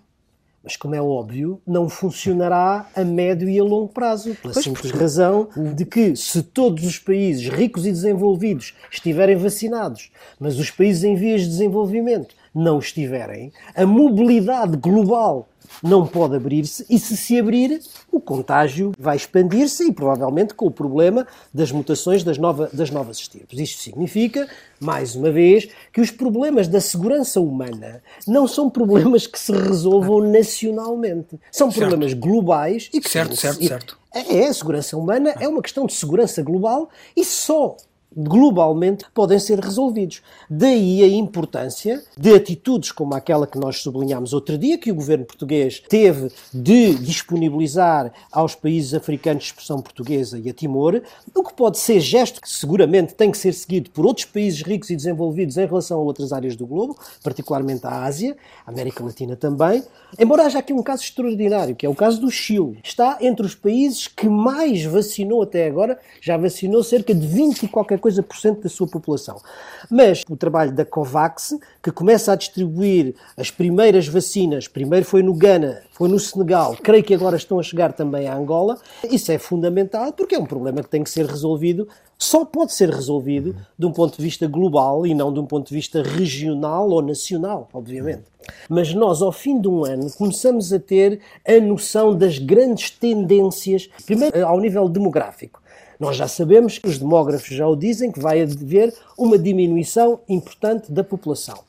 [0.64, 4.92] Mas, como é óbvio, não funcionará a médio e a longo prazo, pela pois simples
[4.92, 5.04] porque...
[5.04, 11.04] razão de que, se todos os países ricos e desenvolvidos estiverem vacinados, mas os países
[11.04, 15.50] em vias de desenvolvimento não estiverem, a mobilidade global
[15.82, 17.82] não pode abrir-se e se se abrir,
[18.12, 23.18] o contágio vai expandir-se e provavelmente com o problema das mutações das, nova, das novas
[23.18, 23.60] estirpes.
[23.60, 24.48] Isto significa,
[24.80, 30.22] mais uma vez, que os problemas da segurança humana não são problemas que se resolvam
[30.22, 31.40] nacionalmente.
[31.52, 32.22] São problemas certo.
[32.22, 33.10] globais e que...
[33.10, 34.02] Certo, certo, certo.
[34.14, 37.78] É, a segurança humana é uma questão de segurança global e só
[38.16, 40.22] globalmente podem ser resolvidos.
[40.50, 45.26] Daí a importância de atitudes como aquela que nós sublinhámos outro dia, que o governo
[45.26, 51.02] português teve de disponibilizar aos países africanos de expressão portuguesa e a Timor,
[51.34, 54.90] o que pode ser gesto que seguramente tem que ser seguido por outros países ricos
[54.90, 59.36] e desenvolvidos em relação a outras áreas do globo, particularmente a Ásia, a América Latina
[59.38, 59.84] também,
[60.20, 62.80] embora haja aqui um caso extraordinário, que é o caso do Chile.
[62.84, 67.68] Está entre os países que mais vacinou até agora, já vacinou cerca de 20 e
[67.68, 69.42] qualquer coisa por cento da sua população.
[69.90, 75.34] Mas o trabalho da COVAX, que começa a distribuir as primeiras vacinas, primeiro foi no
[75.34, 78.78] Ghana, foi no Senegal, creio que agora estão a chegar também à Angola,
[79.10, 81.88] isso é fundamental porque é um problema que tem que ser resolvido
[82.22, 85.70] só pode ser resolvido de um ponto de vista global e não de um ponto
[85.70, 88.26] de vista regional ou nacional, obviamente.
[88.70, 93.90] Mas nós, ao fim de um ano, começamos a ter a noção das grandes tendências,
[94.06, 95.61] primeiro ao nível demográfico.
[96.02, 101.04] Nós já sabemos, os demógrafos já o dizem, que vai haver uma diminuição importante da
[101.04, 101.60] população.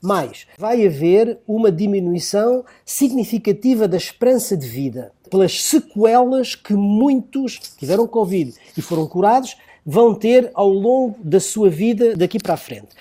[0.00, 8.06] Mas vai haver uma diminuição significativa da esperança de vida, pelas sequelas que muitos tiveram
[8.06, 12.94] Covid e foram curados, vão ter ao longo da sua vida daqui para a frente.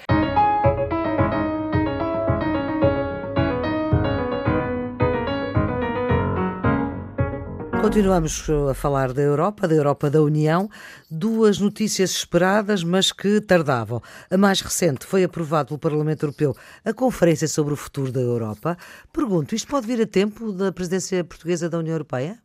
[7.82, 10.70] Continuamos a falar da Europa, da Europa da União.
[11.10, 14.02] Duas notícias esperadas, mas que tardavam.
[14.30, 18.78] A mais recente foi aprovado pelo Parlamento Europeu a Conferência sobre o Futuro da Europa.
[19.12, 22.38] Pergunto, isto pode vir a tempo da presidência portuguesa da União Europeia?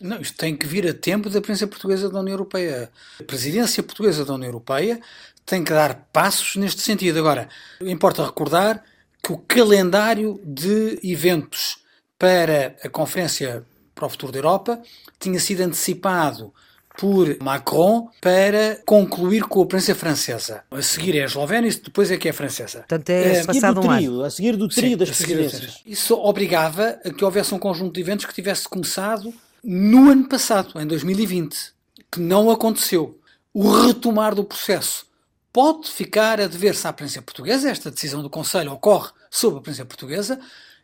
[0.00, 2.92] Não, isto tem que vir a tempo da presidência portuguesa da União Europeia.
[3.18, 5.00] A presidência portuguesa da União Europeia
[5.44, 7.18] tem que dar passos neste sentido.
[7.18, 7.48] Agora,
[7.80, 8.80] importa recordar
[9.20, 11.78] que o calendário de eventos
[12.16, 13.66] para a Conferência
[13.98, 14.80] para o futuro da Europa,
[15.18, 16.54] tinha sido antecipado
[16.96, 20.62] por Macron para concluir com a presença francesa.
[20.70, 22.78] A seguir é a Eslovénia e depois é que é a francesa.
[22.78, 24.24] Portanto, é, é passado um trio, ano.
[24.24, 25.80] A seguir do trio Sim, das presidências.
[25.86, 29.32] Isso obrigava a que houvesse um conjunto de eventos que tivesse começado
[29.62, 31.72] no ano passado, em 2020,
[32.10, 33.18] que não aconteceu.
[33.52, 35.06] O retomar do processo
[35.52, 39.84] pode ficar a dever-se à presença portuguesa, esta decisão do Conselho ocorre sob a presença
[39.84, 40.38] portuguesa,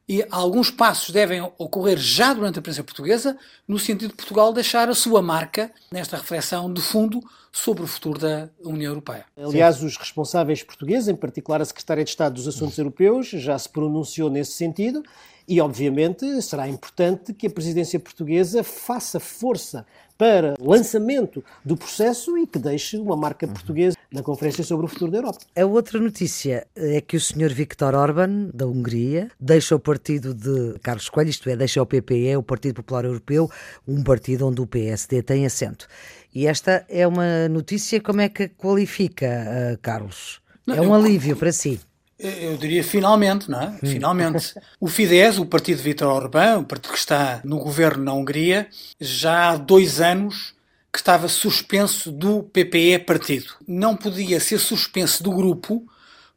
[0.08, 3.36] e alguns passos devem ocorrer já durante a presença portuguesa,
[3.66, 8.18] no sentido de Portugal deixar a sua marca nesta reflexão de fundo sobre o futuro
[8.18, 9.24] da União Europeia.
[9.36, 13.68] Aliás, os responsáveis portugueses, em particular a Secretária de Estado dos Assuntos Europeus, já se
[13.68, 15.02] pronunciou nesse sentido
[15.46, 22.38] e, obviamente, será importante que a presidência portuguesa faça força para o lançamento do processo
[22.38, 25.38] e que deixe uma marca portuguesa na Conferência sobre o Futuro da Europa.
[25.56, 27.52] A outra notícia é que o Sr.
[27.52, 32.36] Viktor Orban, da Hungria, deixa o partido de Carlos Coelho, isto é, deixa o PPE,
[32.36, 33.50] o Partido Popular Europeu,
[33.86, 35.86] um partido onde o PSD tem assento.
[36.34, 40.40] E esta é uma notícia, como é que qualifica, uh, Carlos?
[40.66, 40.94] Não, é um eu...
[40.94, 41.80] alívio para si.
[42.18, 43.68] Eu diria finalmente, não é?
[43.68, 43.78] Hum.
[43.82, 44.54] Finalmente.
[44.78, 48.68] O Fidesz, o partido de Vítor Orbán, o partido que está no governo na Hungria,
[49.00, 50.54] já há dois anos
[50.92, 53.54] que estava suspenso do PPE partido.
[53.66, 55.84] Não podia ser suspenso do grupo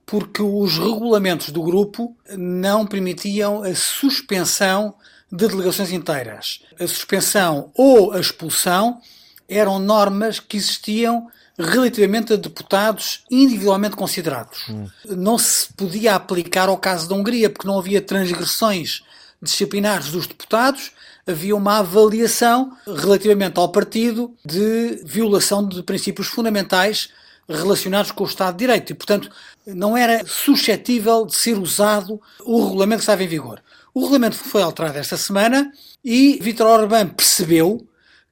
[0.04, 4.96] porque os regulamentos do grupo não permitiam a suspensão
[5.32, 6.62] de delegações inteiras.
[6.80, 9.00] A suspensão ou a expulsão
[9.48, 14.70] eram normas que existiam relativamente a deputados individualmente considerados.
[14.70, 14.88] Hum.
[15.06, 19.02] Não se podia aplicar ao caso da Hungria, porque não havia transgressões
[19.42, 20.92] disciplinares dos deputados,
[21.26, 27.10] havia uma avaliação relativamente ao partido de violação de princípios fundamentais
[27.48, 29.30] relacionados com o Estado de Direito e, portanto,
[29.66, 33.62] não era suscetível de ser usado o regulamento que estava em vigor.
[33.94, 35.72] O regulamento foi alterado esta semana
[36.04, 37.88] e Vítor Orbán percebeu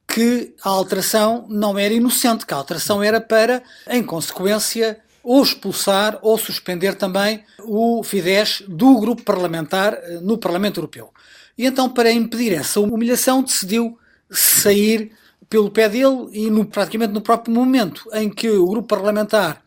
[0.07, 6.19] que a alteração não era inocente, que a alteração era para, em consequência, ou expulsar
[6.21, 11.09] ou suspender também o Fidesz do grupo parlamentar eh, no Parlamento Europeu.
[11.57, 13.97] E então, para impedir essa humilhação, decidiu
[14.29, 15.11] sair
[15.49, 19.63] pelo pé dele e no, praticamente no próprio momento em que o grupo parlamentar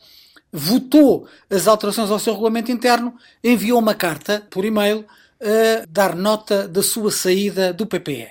[0.52, 5.04] votou as alterações ao seu regulamento interno, enviou uma carta por e-mail
[5.40, 8.28] a dar nota da sua saída do PPE.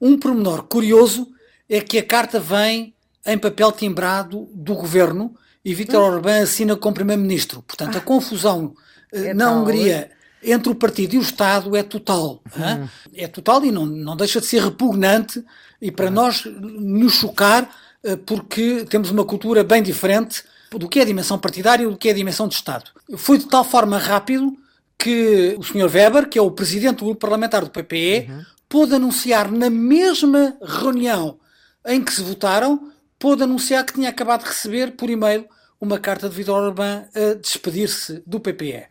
[0.00, 1.33] Um pormenor curioso
[1.68, 2.94] é que a carta vem
[3.26, 6.14] em papel timbrado do governo e Vítor hum.
[6.14, 7.62] Orbán assina como primeiro-ministro.
[7.62, 8.02] Portanto, a ah.
[8.02, 8.74] confusão
[9.12, 10.10] eh, é na tal, Hungria
[10.42, 12.42] entre o partido e o Estado é total.
[12.56, 12.88] Hum.
[13.14, 15.42] É total e não, não deixa de ser repugnante
[15.80, 16.14] e para hum.
[16.14, 17.68] nós nos chocar
[18.02, 21.96] eh, porque temos uma cultura bem diferente do que é a dimensão partidária e do
[21.96, 22.90] que é a dimensão de Estado.
[23.16, 24.54] Foi de tal forma rápido
[24.98, 25.88] que o Sr.
[25.90, 28.42] Weber, que é o presidente do grupo parlamentar do PPE, uhum.
[28.68, 31.38] pôde anunciar na mesma reunião
[31.86, 35.46] em que se votaram, pôde anunciar que tinha acabado de receber por e-mail
[35.80, 38.86] uma carta de Vítor Orbán a despedir-se do PPE.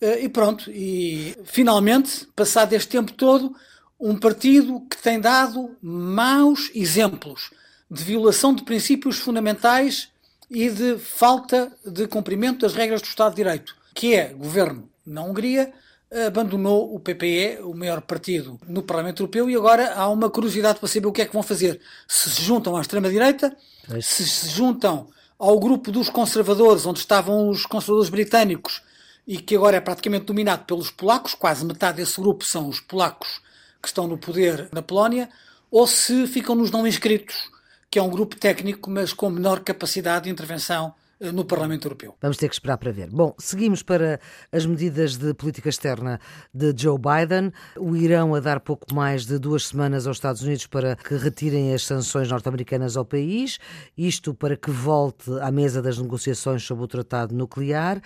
[0.00, 3.54] Eh, e pronto, e finalmente, passado este tempo todo,
[3.98, 7.50] um partido que tem dado maus exemplos
[7.90, 10.08] de violação de princípios fundamentais
[10.48, 15.22] e de falta de cumprimento das regras do Estado de Direito, que é governo na
[15.22, 15.72] Hungria,
[16.26, 20.88] abandonou o PPE, o maior partido no Parlamento Europeu, e agora há uma curiosidade para
[20.88, 21.80] saber o que é que vão fazer.
[22.08, 23.56] Se se juntam à extrema-direita,
[24.02, 28.82] se se juntam ao grupo dos conservadores, onde estavam os conservadores britânicos,
[29.26, 33.40] e que agora é praticamente dominado pelos polacos, quase metade desse grupo são os polacos
[33.80, 35.30] que estão no poder na Polónia,
[35.70, 37.36] ou se ficam nos não inscritos,
[37.88, 42.16] que é um grupo técnico, mas com menor capacidade de intervenção no Parlamento Europeu.
[42.20, 43.10] Vamos ter que esperar para ver.
[43.10, 44.18] Bom, seguimos para
[44.50, 46.18] as medidas de política externa
[46.52, 47.52] de Joe Biden.
[47.78, 51.74] O Irão a dar pouco mais de duas semanas aos Estados Unidos para que retirem
[51.74, 53.58] as sanções norte-americanas ao país,
[53.98, 58.00] isto para que volte à mesa das negociações sobre o tratado nuclear.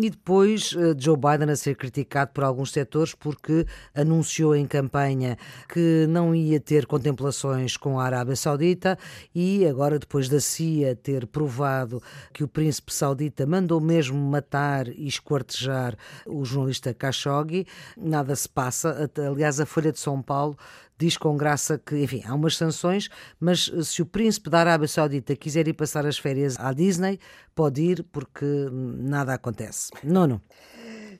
[0.00, 5.36] E depois eh, Joe Biden a ser criticado por alguns setores porque anunciou em campanha
[5.68, 8.96] que não ia ter contemplações com a Arábia Saudita
[9.34, 12.00] e agora, depois da CIA ter provado
[12.32, 19.10] que o príncipe saudita mandou mesmo matar e esquartejar o jornalista Khashoggi, nada se passa.
[19.28, 20.56] Aliás, a Folha de São Paulo
[20.98, 23.08] diz com graça que, enfim, há umas sanções,
[23.38, 27.18] mas se o príncipe da Arábia Saudita quiser ir passar as férias à Disney,
[27.54, 29.90] pode ir porque nada acontece.
[30.02, 30.40] Nono.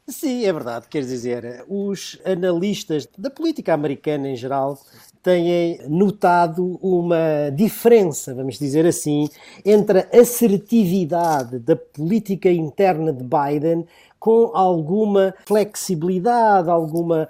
[0.09, 0.87] Sim, é verdade.
[0.88, 4.79] Quer dizer, os analistas da política americana em geral
[5.23, 9.29] têm notado uma diferença, vamos dizer assim,
[9.64, 13.87] entre a assertividade da política interna de Biden
[14.19, 17.29] com alguma flexibilidade, alguma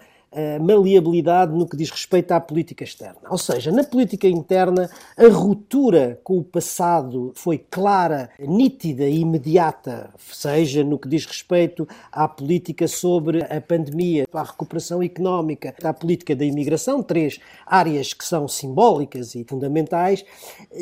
[0.60, 3.20] maleabilidade no que diz respeito à política externa.
[3.30, 10.10] Ou seja, na política interna, a ruptura com o passado foi clara, nítida e imediata,
[10.18, 16.36] seja no que diz respeito à política sobre a pandemia, à recuperação económica, à política
[16.36, 20.24] da imigração, três áreas que são simbólicas e fundamentais.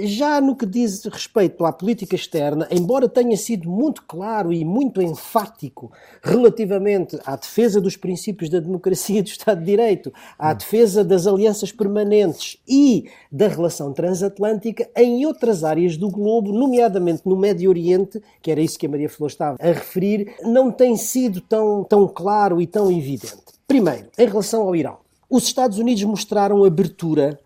[0.05, 5.01] Já no que diz respeito à política externa, embora tenha sido muito claro e muito
[5.01, 11.05] enfático relativamente à defesa dos princípios da democracia e do Estado de Direito, à defesa
[11.05, 17.71] das alianças permanentes e da relação transatlântica em outras áreas do globo, nomeadamente no Médio
[17.71, 21.85] Oriente, que era isso que a Maria Flor estava a referir, não tem sido tão,
[21.85, 23.37] tão claro e tão evidente.
[23.67, 24.99] Primeiro, em relação ao Irão.
[25.29, 27.39] Os Estados Unidos mostraram abertura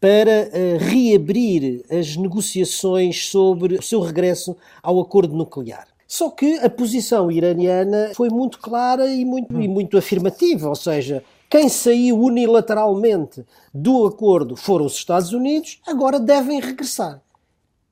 [0.00, 5.88] para uh, reabrir as negociações sobre o seu regresso ao acordo nuclear.
[6.06, 11.24] Só que a posição iraniana foi muito clara e muito, e muito afirmativa, ou seja,
[11.54, 17.22] quem saiu unilateralmente do acordo foram os Estados Unidos, agora devem regressar.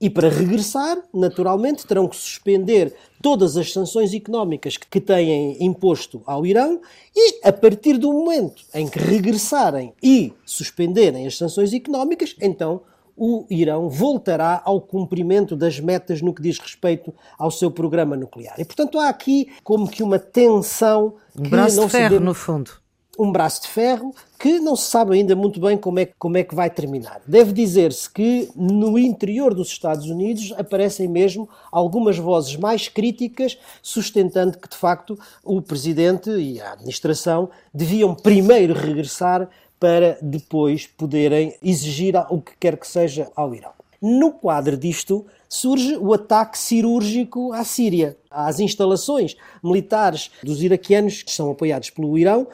[0.00, 6.44] E para regressar, naturalmente, terão que suspender todas as sanções económicas que têm imposto ao
[6.44, 6.80] Irão
[7.14, 12.80] e, a partir do momento em que regressarem e suspenderem as sanções económicas, então
[13.16, 18.56] o Irão voltará ao cumprimento das metas no que diz respeito ao seu programa nuclear.
[18.58, 22.24] E, portanto, há aqui como que uma tensão que braço não de ferro, se deve...
[22.24, 22.81] no fundo
[23.18, 26.42] um braço de ferro que não se sabe ainda muito bem como é, como é
[26.42, 27.20] que vai terminar.
[27.26, 34.58] Deve dizer-se que no interior dos Estados Unidos aparecem mesmo algumas vozes mais críticas, sustentando
[34.58, 39.48] que de facto o presidente e a administração deviam primeiro regressar
[39.78, 43.81] para depois poderem exigir o que quer que seja ao Irão.
[44.02, 51.30] No quadro disto, surge o ataque cirúrgico à Síria, às instalações militares dos iraquianos que
[51.30, 52.48] são apoiados pelo Irão,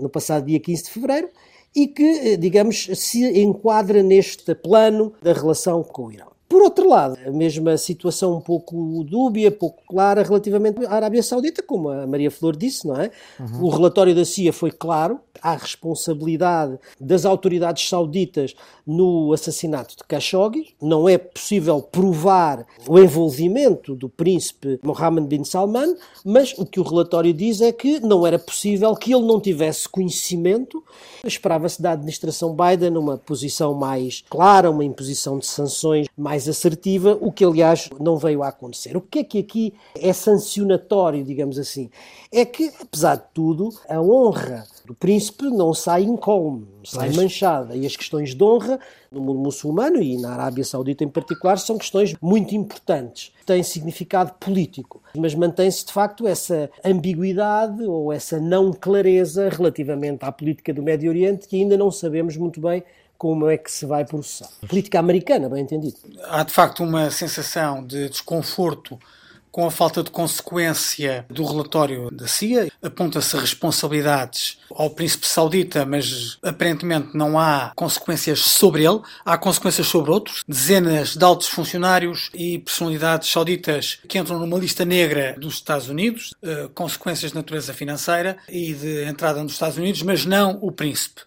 [0.00, 1.28] no passado dia 15 de fevereiro,
[1.76, 6.33] e que, eh, digamos, se enquadra neste plano da relação com o Irão.
[6.54, 11.64] Por outro lado, a mesma situação um pouco dúbia, pouco clara relativamente à Arábia Saudita,
[11.64, 13.10] como a Maria Flor disse, não é?
[13.40, 13.64] Uhum.
[13.64, 18.54] O relatório da CIA foi claro, há responsabilidade das autoridades sauditas
[18.86, 20.76] no assassinato de Khashoggi.
[20.80, 26.84] Não é possível provar o envolvimento do príncipe Mohammed bin Salman, mas o que o
[26.84, 30.84] relatório diz é que não era possível que ele não tivesse conhecimento.
[31.24, 37.16] Esperava-se da administração Biden uma posição mais clara, uma imposição de sanções mais mais assertiva,
[37.20, 38.96] o que aliás não veio a acontecer.
[38.96, 41.90] O que é que aqui é sancionatório, digamos assim?
[42.30, 47.16] É que, apesar de tudo, a honra do príncipe não sai incólume, sai Mas...
[47.16, 47.74] manchada.
[47.74, 48.78] E as questões de honra
[49.10, 53.32] no mundo muçulmano e na Arábia Saudita em particular são questões muito importantes.
[53.46, 60.32] Têm significado político, mas mantém-se de facto essa ambiguidade ou essa não clareza relativamente à
[60.32, 62.82] política do Médio Oriente que ainda não sabemos muito bem
[63.24, 64.50] como é que se vai processar.
[64.68, 65.96] Política americana, bem entendido.
[66.24, 68.98] Há de facto uma sensação de desconforto
[69.50, 72.70] com a falta de consequência do relatório da CIA.
[72.82, 79.00] Aponta-se responsabilidades ao príncipe saudita, mas aparentemente não há consequências sobre ele.
[79.24, 80.44] Há consequências sobre outros.
[80.46, 86.34] Dezenas de altos funcionários e personalidades sauditas que entram numa lista negra dos Estados Unidos,
[86.42, 91.22] eh, consequências de natureza financeira e de entrada nos Estados Unidos, mas não o príncipe.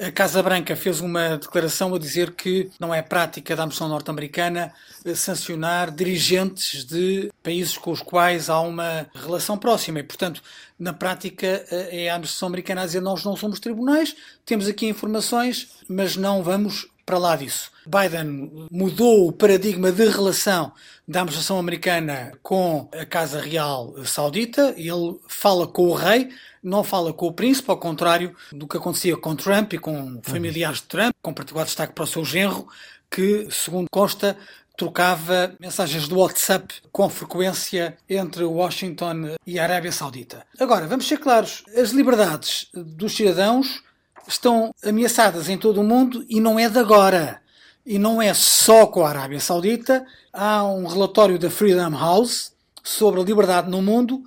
[0.00, 4.72] A Casa Branca fez uma declaração a dizer que não é prática da Administração norte-americana
[5.04, 9.98] eh, sancionar dirigentes de países com os quais há uma relação próxima.
[9.98, 10.42] E, portanto,
[10.78, 14.86] na prática eh, é a administração americana a dizer nós não somos tribunais, temos aqui
[14.86, 17.72] informações, mas não vamos para lá disso.
[17.84, 20.70] Biden mudou o paradigma de relação
[21.08, 26.28] da administração americana com a Casa Real Saudita, ele fala com o rei,
[26.62, 30.78] não fala com o príncipe, ao contrário do que acontecia com Trump e com familiares
[30.78, 32.68] de Trump, com particular destaque para o seu genro,
[33.10, 34.36] que, segundo consta,
[34.76, 40.46] trocava mensagens do WhatsApp com frequência entre Washington e a Arábia Saudita.
[40.60, 43.82] Agora, vamos ser claros: as liberdades dos cidadãos
[44.30, 47.42] estão ameaçadas em todo o mundo e não é de agora.
[47.84, 50.06] E não é só com a Arábia Saudita.
[50.32, 52.52] Há um relatório da Freedom House
[52.82, 54.22] sobre a liberdade no mundo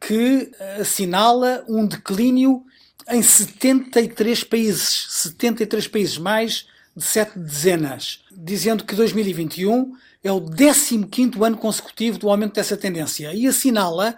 [0.00, 2.64] que assinala um declínio
[3.08, 9.92] em 73 países, 73 países, mais de sete dezenas, dizendo que 2021
[10.22, 14.16] é o 15º ano consecutivo do aumento dessa tendência e assinala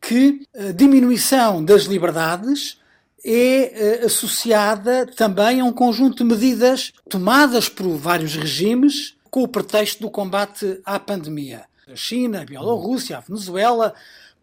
[0.00, 2.78] que a diminuição das liberdades
[3.26, 9.48] é eh, associada também a um conjunto de medidas tomadas por vários regimes com o
[9.48, 11.64] pretexto do combate à pandemia.
[11.90, 13.92] A China, a Bielorrússia, a Venezuela,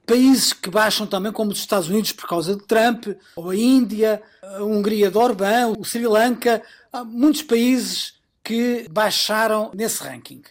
[0.05, 3.07] países que baixam também, como os Estados Unidos por causa de Trump,
[3.37, 6.61] ou a Índia, a Hungria de Orbán, o Sri Lanka,
[6.91, 10.41] há muitos países que baixaram nesse ranking.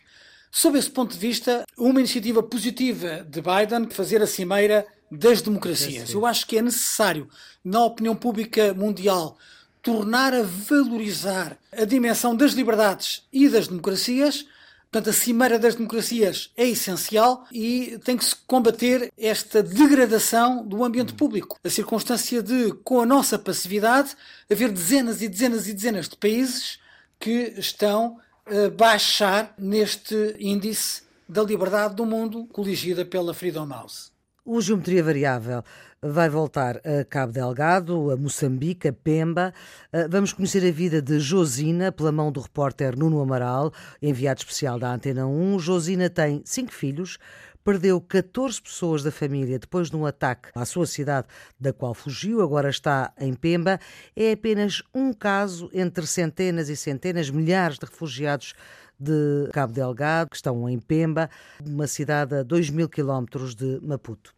[0.51, 6.13] Sob esse ponto de vista, uma iniciativa positiva de Biden fazer a cimeira das democracias.
[6.13, 7.29] Eu acho que é necessário,
[7.63, 9.37] na opinião pública mundial,
[9.83, 14.47] tornar a valorizar a dimensão das liberdades e das democracias
[14.93, 20.85] Portanto, a cimeira das democracias é essencial e tem que se combater esta degradação do
[20.85, 21.59] ambiente público.
[21.65, 24.15] A circunstância de, com a nossa passividade,
[24.51, 26.79] haver dezenas e dezenas e dezenas de países
[27.19, 34.12] que estão a baixar neste índice da liberdade do mundo, coligida pela Freedom House.
[34.45, 35.63] O Geometria Variável
[36.03, 39.55] vai voltar a Cabo Delgado, a Moçambique, a Pemba.
[39.93, 43.73] Ah, vamos conhecer a vida de Josina pela mão do repórter Nuno Amaral,
[44.03, 45.61] enviado especial da Antena 1.
[45.61, 47.19] Josina tem cinco filhos,
[47.63, 51.29] perdeu 14 pessoas da família depois de um ataque à sua cidade,
[51.61, 53.79] da qual fugiu, agora está em Pemba.
[54.17, 58.55] É apenas um caso entre centenas e centenas, milhares de refugiados
[59.03, 61.29] de Cabo Delgado, que estão em Pemba,
[61.65, 64.35] uma cidade a 2 mil quilómetros de Maputo.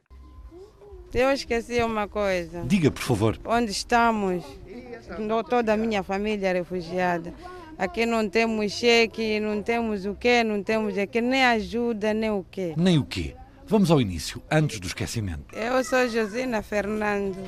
[1.13, 2.65] Eu esqueci uma coisa.
[2.67, 3.39] Diga, por favor.
[3.45, 4.43] Onde estamos?
[5.49, 7.33] Toda a minha família é refugiada.
[7.79, 12.45] Aqui não temos cheque, não temos o quê, não temos aqui nem ajuda, nem o
[12.51, 12.75] quê.
[12.77, 13.35] Nem o quê?
[13.67, 15.55] Vamos ao início, antes do esquecimento.
[15.55, 17.39] Eu sou Josina Fernando.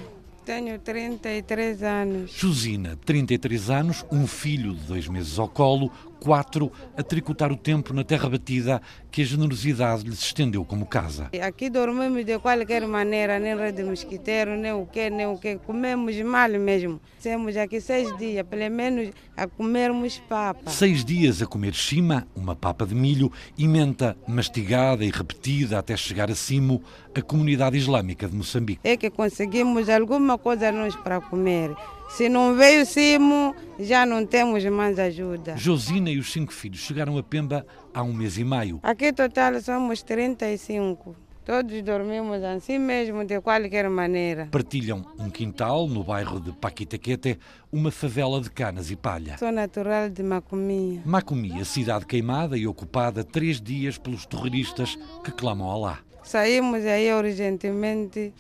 [0.45, 2.31] Tenho 33 anos.
[2.31, 5.91] Josina, 33 anos, um filho de dois meses ao colo,
[6.27, 11.31] quatro a tricotar o tempo na terra batida que a generosidade lhes estendeu como casa.
[11.41, 15.57] Aqui dormimos de qualquer maneira, nem rede mosquiteiro, nem o que, nem o que.
[15.59, 17.01] Comemos mal mesmo.
[17.22, 20.68] Temos aqui seis dias, pelo menos, a comermos papa.
[20.68, 25.97] Seis dias a comer chima, uma papa de milho, e menta mastigada e repetida até
[25.97, 26.81] chegar acima
[27.14, 28.81] a comunidade islâmica de Moçambique.
[28.83, 31.70] É que conseguimos alguma coisa nós para comer.
[32.09, 35.57] Se não veio cimo, já não temos mais ajuda.
[35.57, 38.81] Josina e os cinco filhos chegaram a Pemba há um mês e meio.
[38.83, 41.15] Aqui total somos 35.
[41.45, 44.49] Todos dormimos assim mesmo, de qualquer maneira.
[44.51, 47.39] Partilham um quintal no bairro de Paquitaquete,
[47.71, 49.39] uma favela de canas e palha.
[49.39, 51.03] Sou natural de Macomia.
[51.05, 56.01] Macomia, cidade queimada e ocupada três dias pelos terroristas que clamam Alá.
[56.25, 58.35] Saímos aí urgentemente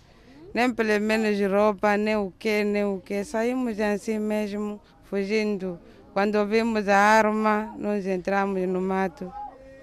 [0.56, 3.22] nem pelo menos roupa, nem o que, nem o que.
[3.24, 5.78] Saímos assim mesmo, fugindo.
[6.14, 9.30] Quando ouvimos a arma, nós entramos no mato.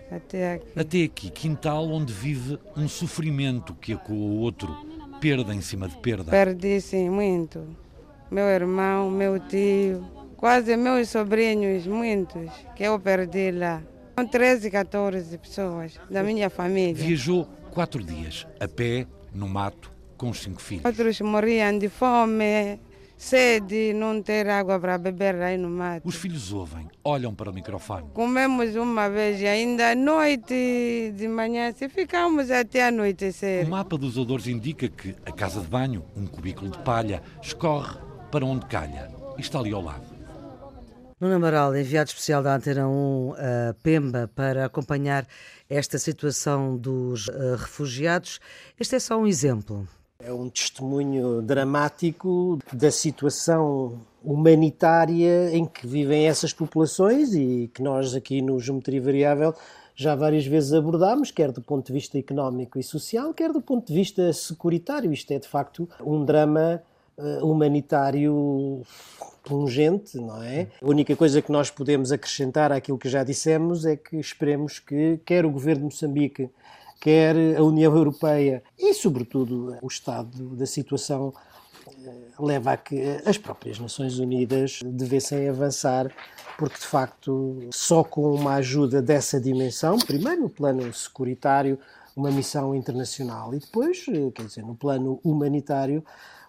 [0.09, 0.79] Até aqui.
[0.79, 4.75] Até aqui, quintal onde vive um sofrimento que ecoa o outro,
[5.21, 6.31] perda em cima de perda.
[6.31, 7.63] Perdi sim, muito.
[8.31, 10.03] Meu irmão, meu tio,
[10.35, 13.79] quase meus sobrinhos, muitos, que eu perdi lá.
[14.17, 16.95] São 13, 14 pessoas da minha família.
[16.95, 19.92] Viajou quatro dias, a pé, no mato,
[20.23, 20.85] com os cinco filhos.
[20.85, 22.79] Outros morriam de fome,
[23.17, 26.07] sede, não ter água para beber aí no mato.
[26.07, 28.07] Os filhos ouvem, olham para o microfone.
[28.13, 33.67] Comemos uma vez e ainda à noite, de manhã, se ficamos até anoitecer.
[33.67, 37.99] O mapa dos odores indica que a casa de banho, um cubículo de palha, escorre
[38.31, 40.13] para onde calha e está ali ao lado.
[41.19, 45.27] Nuno Amaral, enviado especial da Antena 1 a Pemba para acompanhar
[45.69, 48.39] esta situação dos uh, refugiados.
[48.79, 49.85] Este é só um exemplo.
[50.25, 58.15] É um testemunho dramático da situação humanitária em que vivem essas populações e que nós
[58.15, 59.53] aqui no Geometria Variável
[59.93, 63.87] já várias vezes abordámos, quer do ponto de vista económico e social, quer do ponto
[63.87, 65.11] de vista securitário.
[65.11, 66.81] Isto é, de facto, um drama
[67.17, 68.81] uh, humanitário
[69.43, 70.67] pungente, não é?
[70.81, 75.19] A única coisa que nós podemos acrescentar àquilo que já dissemos é que esperemos que
[75.25, 76.49] quer o governo de Moçambique
[77.03, 78.63] quer a União Europeia.
[78.79, 81.33] E, sobretudo, o estado da situação
[81.85, 86.09] eh, leva a que as próprias Nações Unidas devessem avançar,
[86.57, 91.77] porque de facto só com uma ajuda dessa dimensão, primeiro no plano securitário,
[92.15, 96.05] uma missão internacional e depois, eh, quer dizer, no plano humanitário,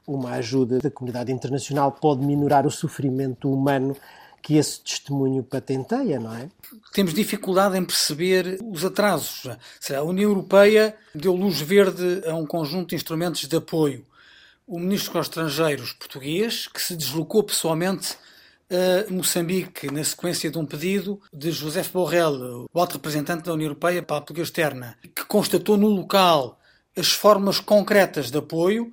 [0.06, 3.96] uma ajuda da comunidade internacional pode minorar o sofrimento humano
[4.44, 6.50] que esse testemunho patenteia, não é?
[6.92, 9.50] Temos dificuldade em perceber os atrasos.
[9.90, 14.06] A União Europeia deu luz verde a um conjunto de instrumentos de apoio.
[14.66, 18.18] O ministro dos Estrangeiros português, que se deslocou pessoalmente
[18.70, 23.68] a Moçambique na sequência de um pedido de José Borrell, o alto representante da União
[23.68, 26.60] Europeia para a política externa, que constatou no local
[26.94, 28.92] as formas concretas de apoio,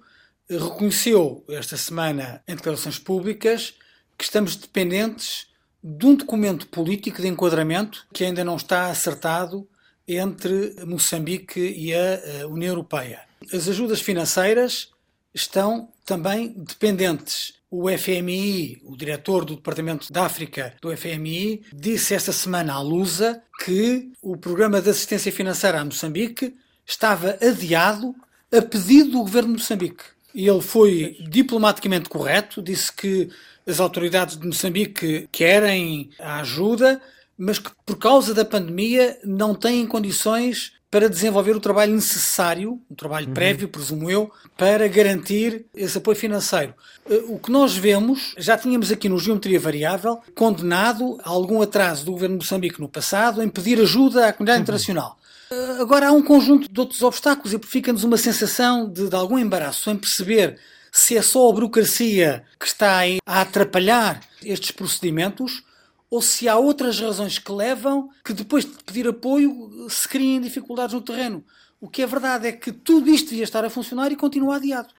[0.50, 3.74] reconheceu esta semana em declarações públicas
[4.22, 5.48] que estamos dependentes
[5.84, 9.68] de um documento político de enquadramento que ainda não está acertado
[10.08, 13.22] entre Moçambique e a União Europeia.
[13.52, 14.92] As ajudas financeiras
[15.34, 17.56] estão também dependentes.
[17.72, 23.42] O FMI, o diretor do Departamento da África do FMI, disse esta semana à Lusa
[23.66, 26.56] que o programa de assistência financeira a Moçambique
[26.86, 28.14] estava adiado
[28.56, 30.04] a pedido do governo de Moçambique.
[30.34, 33.30] E ele foi diplomaticamente correto, disse que
[33.68, 37.02] as autoridades de Moçambique querem a ajuda,
[37.38, 42.96] mas que por causa da pandemia não têm condições para desenvolver o trabalho necessário, um
[42.96, 43.34] trabalho uhum.
[43.34, 46.74] prévio, presumo eu, para garantir esse apoio financeiro.
[47.10, 52.04] Eh, o que nós vemos, já tínhamos aqui no Geometria Variável, condenado a algum atraso
[52.04, 54.64] do governo de Moçambique no passado em pedir ajuda à comunidade uhum.
[54.64, 55.18] internacional.
[55.50, 59.40] Eh, agora há um conjunto de outros obstáculos e fica-nos uma sensação de, de algum
[59.40, 60.58] embaraço em perceber
[60.92, 65.64] se é só a burocracia que está a atrapalhar estes procedimentos
[66.10, 70.94] ou se há outras razões que levam que depois de pedir apoio se criem dificuldades
[70.94, 71.44] no terreno.
[71.80, 74.94] O que é verdade é que tudo isto devia estar a funcionar e continua adiado.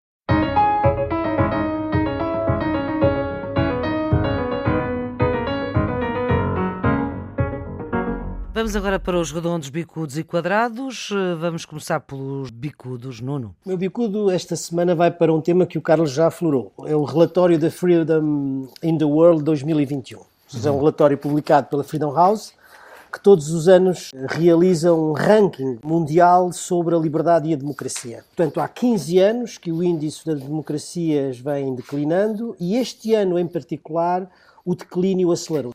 [8.62, 11.10] Vamos agora para os redondos, bicudos e quadrados.
[11.10, 13.56] Eh, vamos começar pelos bicudos, Nuno.
[13.66, 16.72] O meu bicudo esta semana vai para um tema que o Carlos já aflorou.
[16.86, 20.20] É o relatório da Freedom in the World 2021.
[20.64, 22.52] É um relatório publicado pela Freedom House
[23.12, 28.22] que todos os anos realiza um ranking mundial sobre a liberdade e a democracia.
[28.28, 33.48] Portanto, há 15 anos que o índice das democracias vem declinando e este ano em
[33.48, 34.30] particular
[34.64, 35.74] o declínio acelerou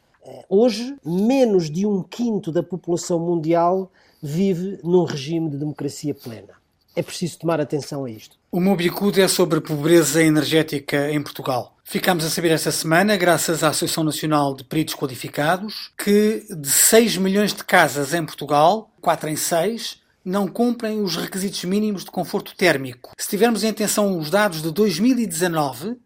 [0.49, 6.55] Hoje, menos de um quinto da população mundial vive num regime de democracia plena.
[6.95, 8.35] É preciso tomar atenção a isto.
[8.51, 11.75] O meu bicudo é sobre pobreza energética em Portugal.
[11.83, 17.17] Ficámos a saber esta semana, graças à Associação Nacional de Peritos Qualificados, que de 6
[17.17, 22.55] milhões de casas em Portugal, 4 em 6, não cumprem os requisitos mínimos de conforto
[22.55, 23.11] térmico.
[23.17, 25.97] Se tivermos em atenção os dados de 2019,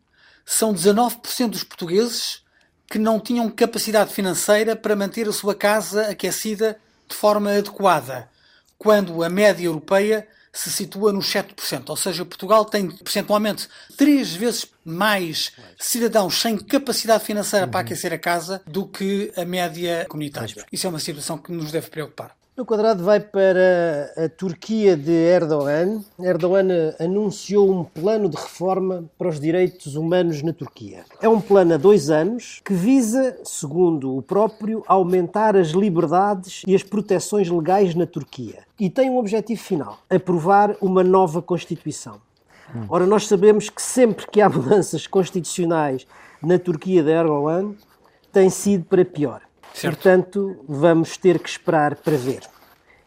[0.46, 2.41] são 19% dos portugueses
[2.92, 6.78] que não tinham capacidade financeira para manter a sua casa aquecida
[7.08, 8.30] de forma adequada,
[8.78, 11.90] quando a média europeia se situa nos 7%.
[11.90, 18.18] Ou seja, Portugal tem percentualmente três vezes mais cidadãos sem capacidade financeira para aquecer a
[18.18, 20.66] casa do que a média comunitária.
[20.70, 22.36] Isso é uma situação que nos deve preocupar.
[22.58, 26.04] O quadrado vai para a Turquia de Erdogan.
[26.20, 26.68] Erdogan
[27.00, 31.06] anunciou um plano de reforma para os direitos humanos na Turquia.
[31.22, 36.76] É um plano a dois anos que visa, segundo o próprio, aumentar as liberdades e
[36.76, 38.66] as proteções legais na Turquia.
[38.78, 42.20] E tem um objetivo final: aprovar uma nova Constituição.
[42.90, 46.06] Ora, nós sabemos que sempre que há mudanças constitucionais
[46.44, 47.76] na Turquia de Erdogan,
[48.30, 49.42] tem sido para pior.
[49.74, 49.96] Certo.
[49.96, 52.42] Portanto, vamos ter que esperar para ver.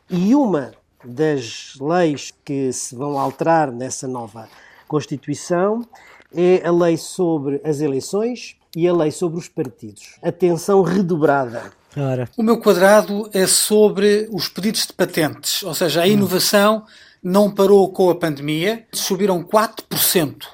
[0.09, 0.73] E uma
[1.05, 4.49] das leis que se vão alterar nessa nova
[4.89, 5.87] Constituição
[6.35, 10.17] é a lei sobre as eleições e a lei sobre os partidos.
[10.23, 11.73] Atenção redobrada.
[11.97, 12.29] Ora.
[12.37, 16.85] O meu quadrado é sobre os pedidos de patentes, ou seja, a inovação
[17.23, 20.45] não parou com a pandemia, subiram 4%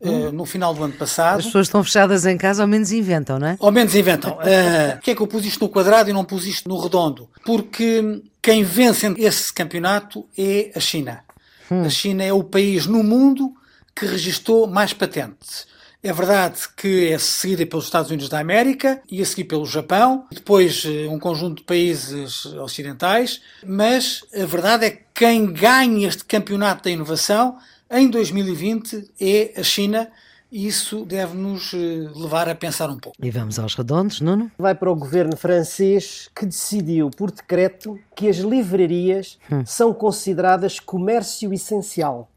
[0.00, 1.40] Uh, no final do ano passado.
[1.40, 3.56] As pessoas estão fechadas em casa, ao menos inventam, não é?
[3.58, 4.38] Ao menos inventam.
[4.38, 7.28] Uh, Porquê é que eu pus isto no quadrado e não pus isto no redondo?
[7.44, 11.24] Porque quem vence esse campeonato é a China.
[11.70, 11.82] Hum.
[11.84, 13.52] A China é o país no mundo
[13.94, 15.66] que registrou mais patentes.
[16.00, 20.26] É verdade que é seguida pelos Estados Unidos da América e a seguir pelo Japão,
[20.30, 26.24] depois eh, um conjunto de países ocidentais, mas a verdade é que quem ganha este
[26.24, 27.58] campeonato da inovação
[27.90, 30.08] em 2020 é a China
[30.50, 33.16] e isso deve-nos eh, levar a pensar um pouco.
[33.22, 34.50] E vamos aos redondos, Nuno?
[34.58, 39.62] Vai para o governo francês que decidiu por decreto que as livrarias hum.
[39.66, 42.28] são consideradas comércio essencial,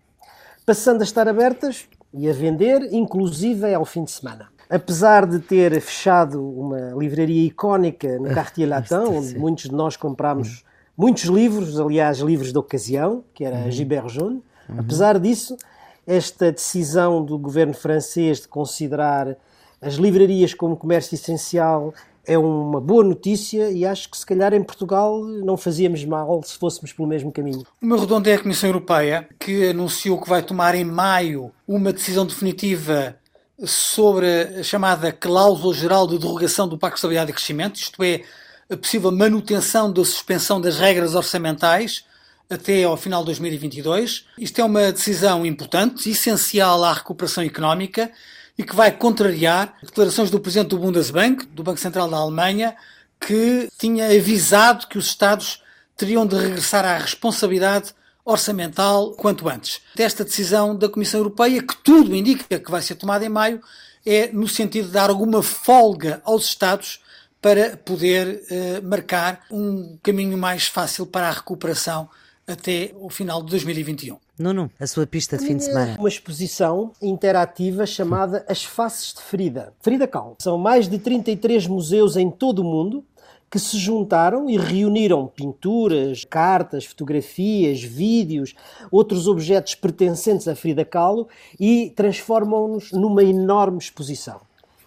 [0.65, 4.49] passando a estar abertas e a vender, inclusive ao fim de semana.
[4.69, 10.63] Apesar de ter fechado uma livraria icónica no Cartier Latin, onde muitos de nós comprámos
[10.63, 10.69] hum.
[10.97, 13.71] muitos livros, aliás, livros de ocasião, que era hum.
[13.71, 14.79] Gilbert Jaune, Uhum.
[14.79, 15.57] Apesar disso,
[16.05, 19.37] esta decisão do governo francês de considerar
[19.81, 21.93] as livrarias como comércio essencial
[22.25, 26.57] é uma boa notícia e acho que se calhar em Portugal não fazíamos mal se
[26.57, 27.65] fôssemos pelo mesmo caminho.
[27.81, 31.91] O meu redondo é a Comissão Europeia, que anunciou que vai tomar em maio uma
[31.91, 33.15] decisão definitiva
[33.63, 34.27] sobre
[34.59, 38.21] a chamada cláusula geral de derrogação do Pacto de Estabilidade e Crescimento, isto é,
[38.69, 42.05] a possível manutenção da suspensão das regras orçamentais
[42.51, 44.25] até ao final de 2022.
[44.37, 48.11] Isto é uma decisão importante, essencial à recuperação económica
[48.57, 52.75] e que vai contrariar declarações do presidente do Bundesbank, do Banco Central da Alemanha,
[53.19, 55.63] que tinha avisado que os Estados
[55.95, 57.93] teriam de regressar à responsabilidade
[58.25, 59.81] orçamental quanto antes.
[59.95, 63.61] Desta decisão da Comissão Europeia, que tudo indica que vai ser tomada em maio,
[64.05, 66.99] é no sentido de dar alguma folga aos Estados
[67.41, 72.09] para poder eh, marcar um caminho mais fácil para a recuperação
[72.47, 74.17] até o final de 2021.
[74.37, 75.95] Nuno, a sua pista de fim de semana.
[75.99, 79.73] Uma exposição interativa chamada As Faces de Frida.
[79.81, 80.35] Frida Kahlo.
[80.39, 83.03] São mais de 33 museus em todo o mundo
[83.51, 88.55] que se juntaram e reuniram pinturas, cartas, fotografias, vídeos,
[88.89, 91.27] outros objetos pertencentes a Frida Kahlo
[91.59, 94.39] e transformam-nos numa enorme exposição.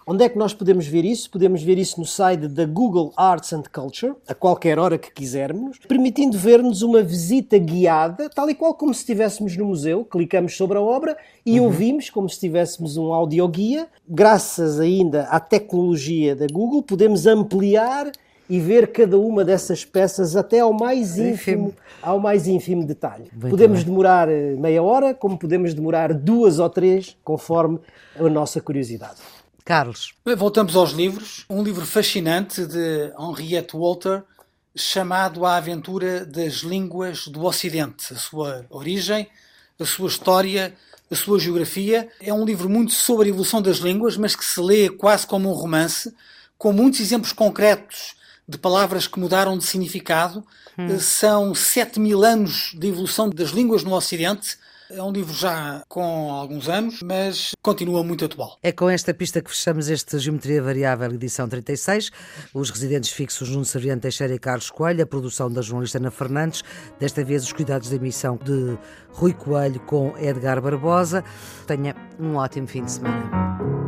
[0.07, 1.31] Onde é que nós podemos ver isso?
[1.31, 5.79] Podemos ver isso no site da Google Arts and Culture, a qualquer hora que quisermos,
[5.87, 10.05] permitindo ver-nos uma visita guiada, tal e qual como se estivéssemos no museu.
[10.05, 11.65] Clicamos sobre a obra e uhum.
[11.65, 13.87] ouvimos como se tivéssemos um audioguia.
[14.07, 18.11] Graças ainda à tecnologia da Google, podemos ampliar
[18.47, 23.25] e ver cada uma dessas peças até ao mais ínfimo, ao mais ínfimo detalhe.
[23.49, 23.87] Podemos bem.
[23.87, 27.79] demorar eh, meia hora, como podemos demorar duas ou três, conforme
[28.19, 29.17] a nossa curiosidade.
[29.65, 30.13] Carlos.
[30.37, 31.43] Voltamos aos livros.
[31.49, 34.23] Um livro fascinante de Henriette Walter
[34.75, 38.13] chamado A Aventura das Línguas do Ocidente.
[38.13, 39.27] A sua origem,
[39.79, 40.75] a sua história,
[41.09, 42.07] a sua geografia.
[42.21, 45.49] É um livro muito sobre a evolução das línguas, mas que se lê quase como
[45.49, 46.13] um romance,
[46.59, 48.13] com muitos exemplos concretos
[48.47, 50.45] de palavras que mudaram de significado.
[50.77, 50.99] Hum.
[50.99, 54.59] São 7 mil anos de evolução das línguas no Ocidente
[54.89, 58.57] é um livro já com alguns anos, mas continua muito atual.
[58.61, 62.11] É com esta pista que fechamos este Geometria Variável, edição 36.
[62.53, 66.63] Os residentes fixos Nuno Serviante Teixeira e Carlos Coelho, a produção da jornalista Ana Fernandes,
[66.99, 68.77] desta vez os cuidados de emissão de
[69.09, 71.23] Rui Coelho com Edgar Barbosa.
[71.67, 73.84] Tenha um ótimo fim de semana.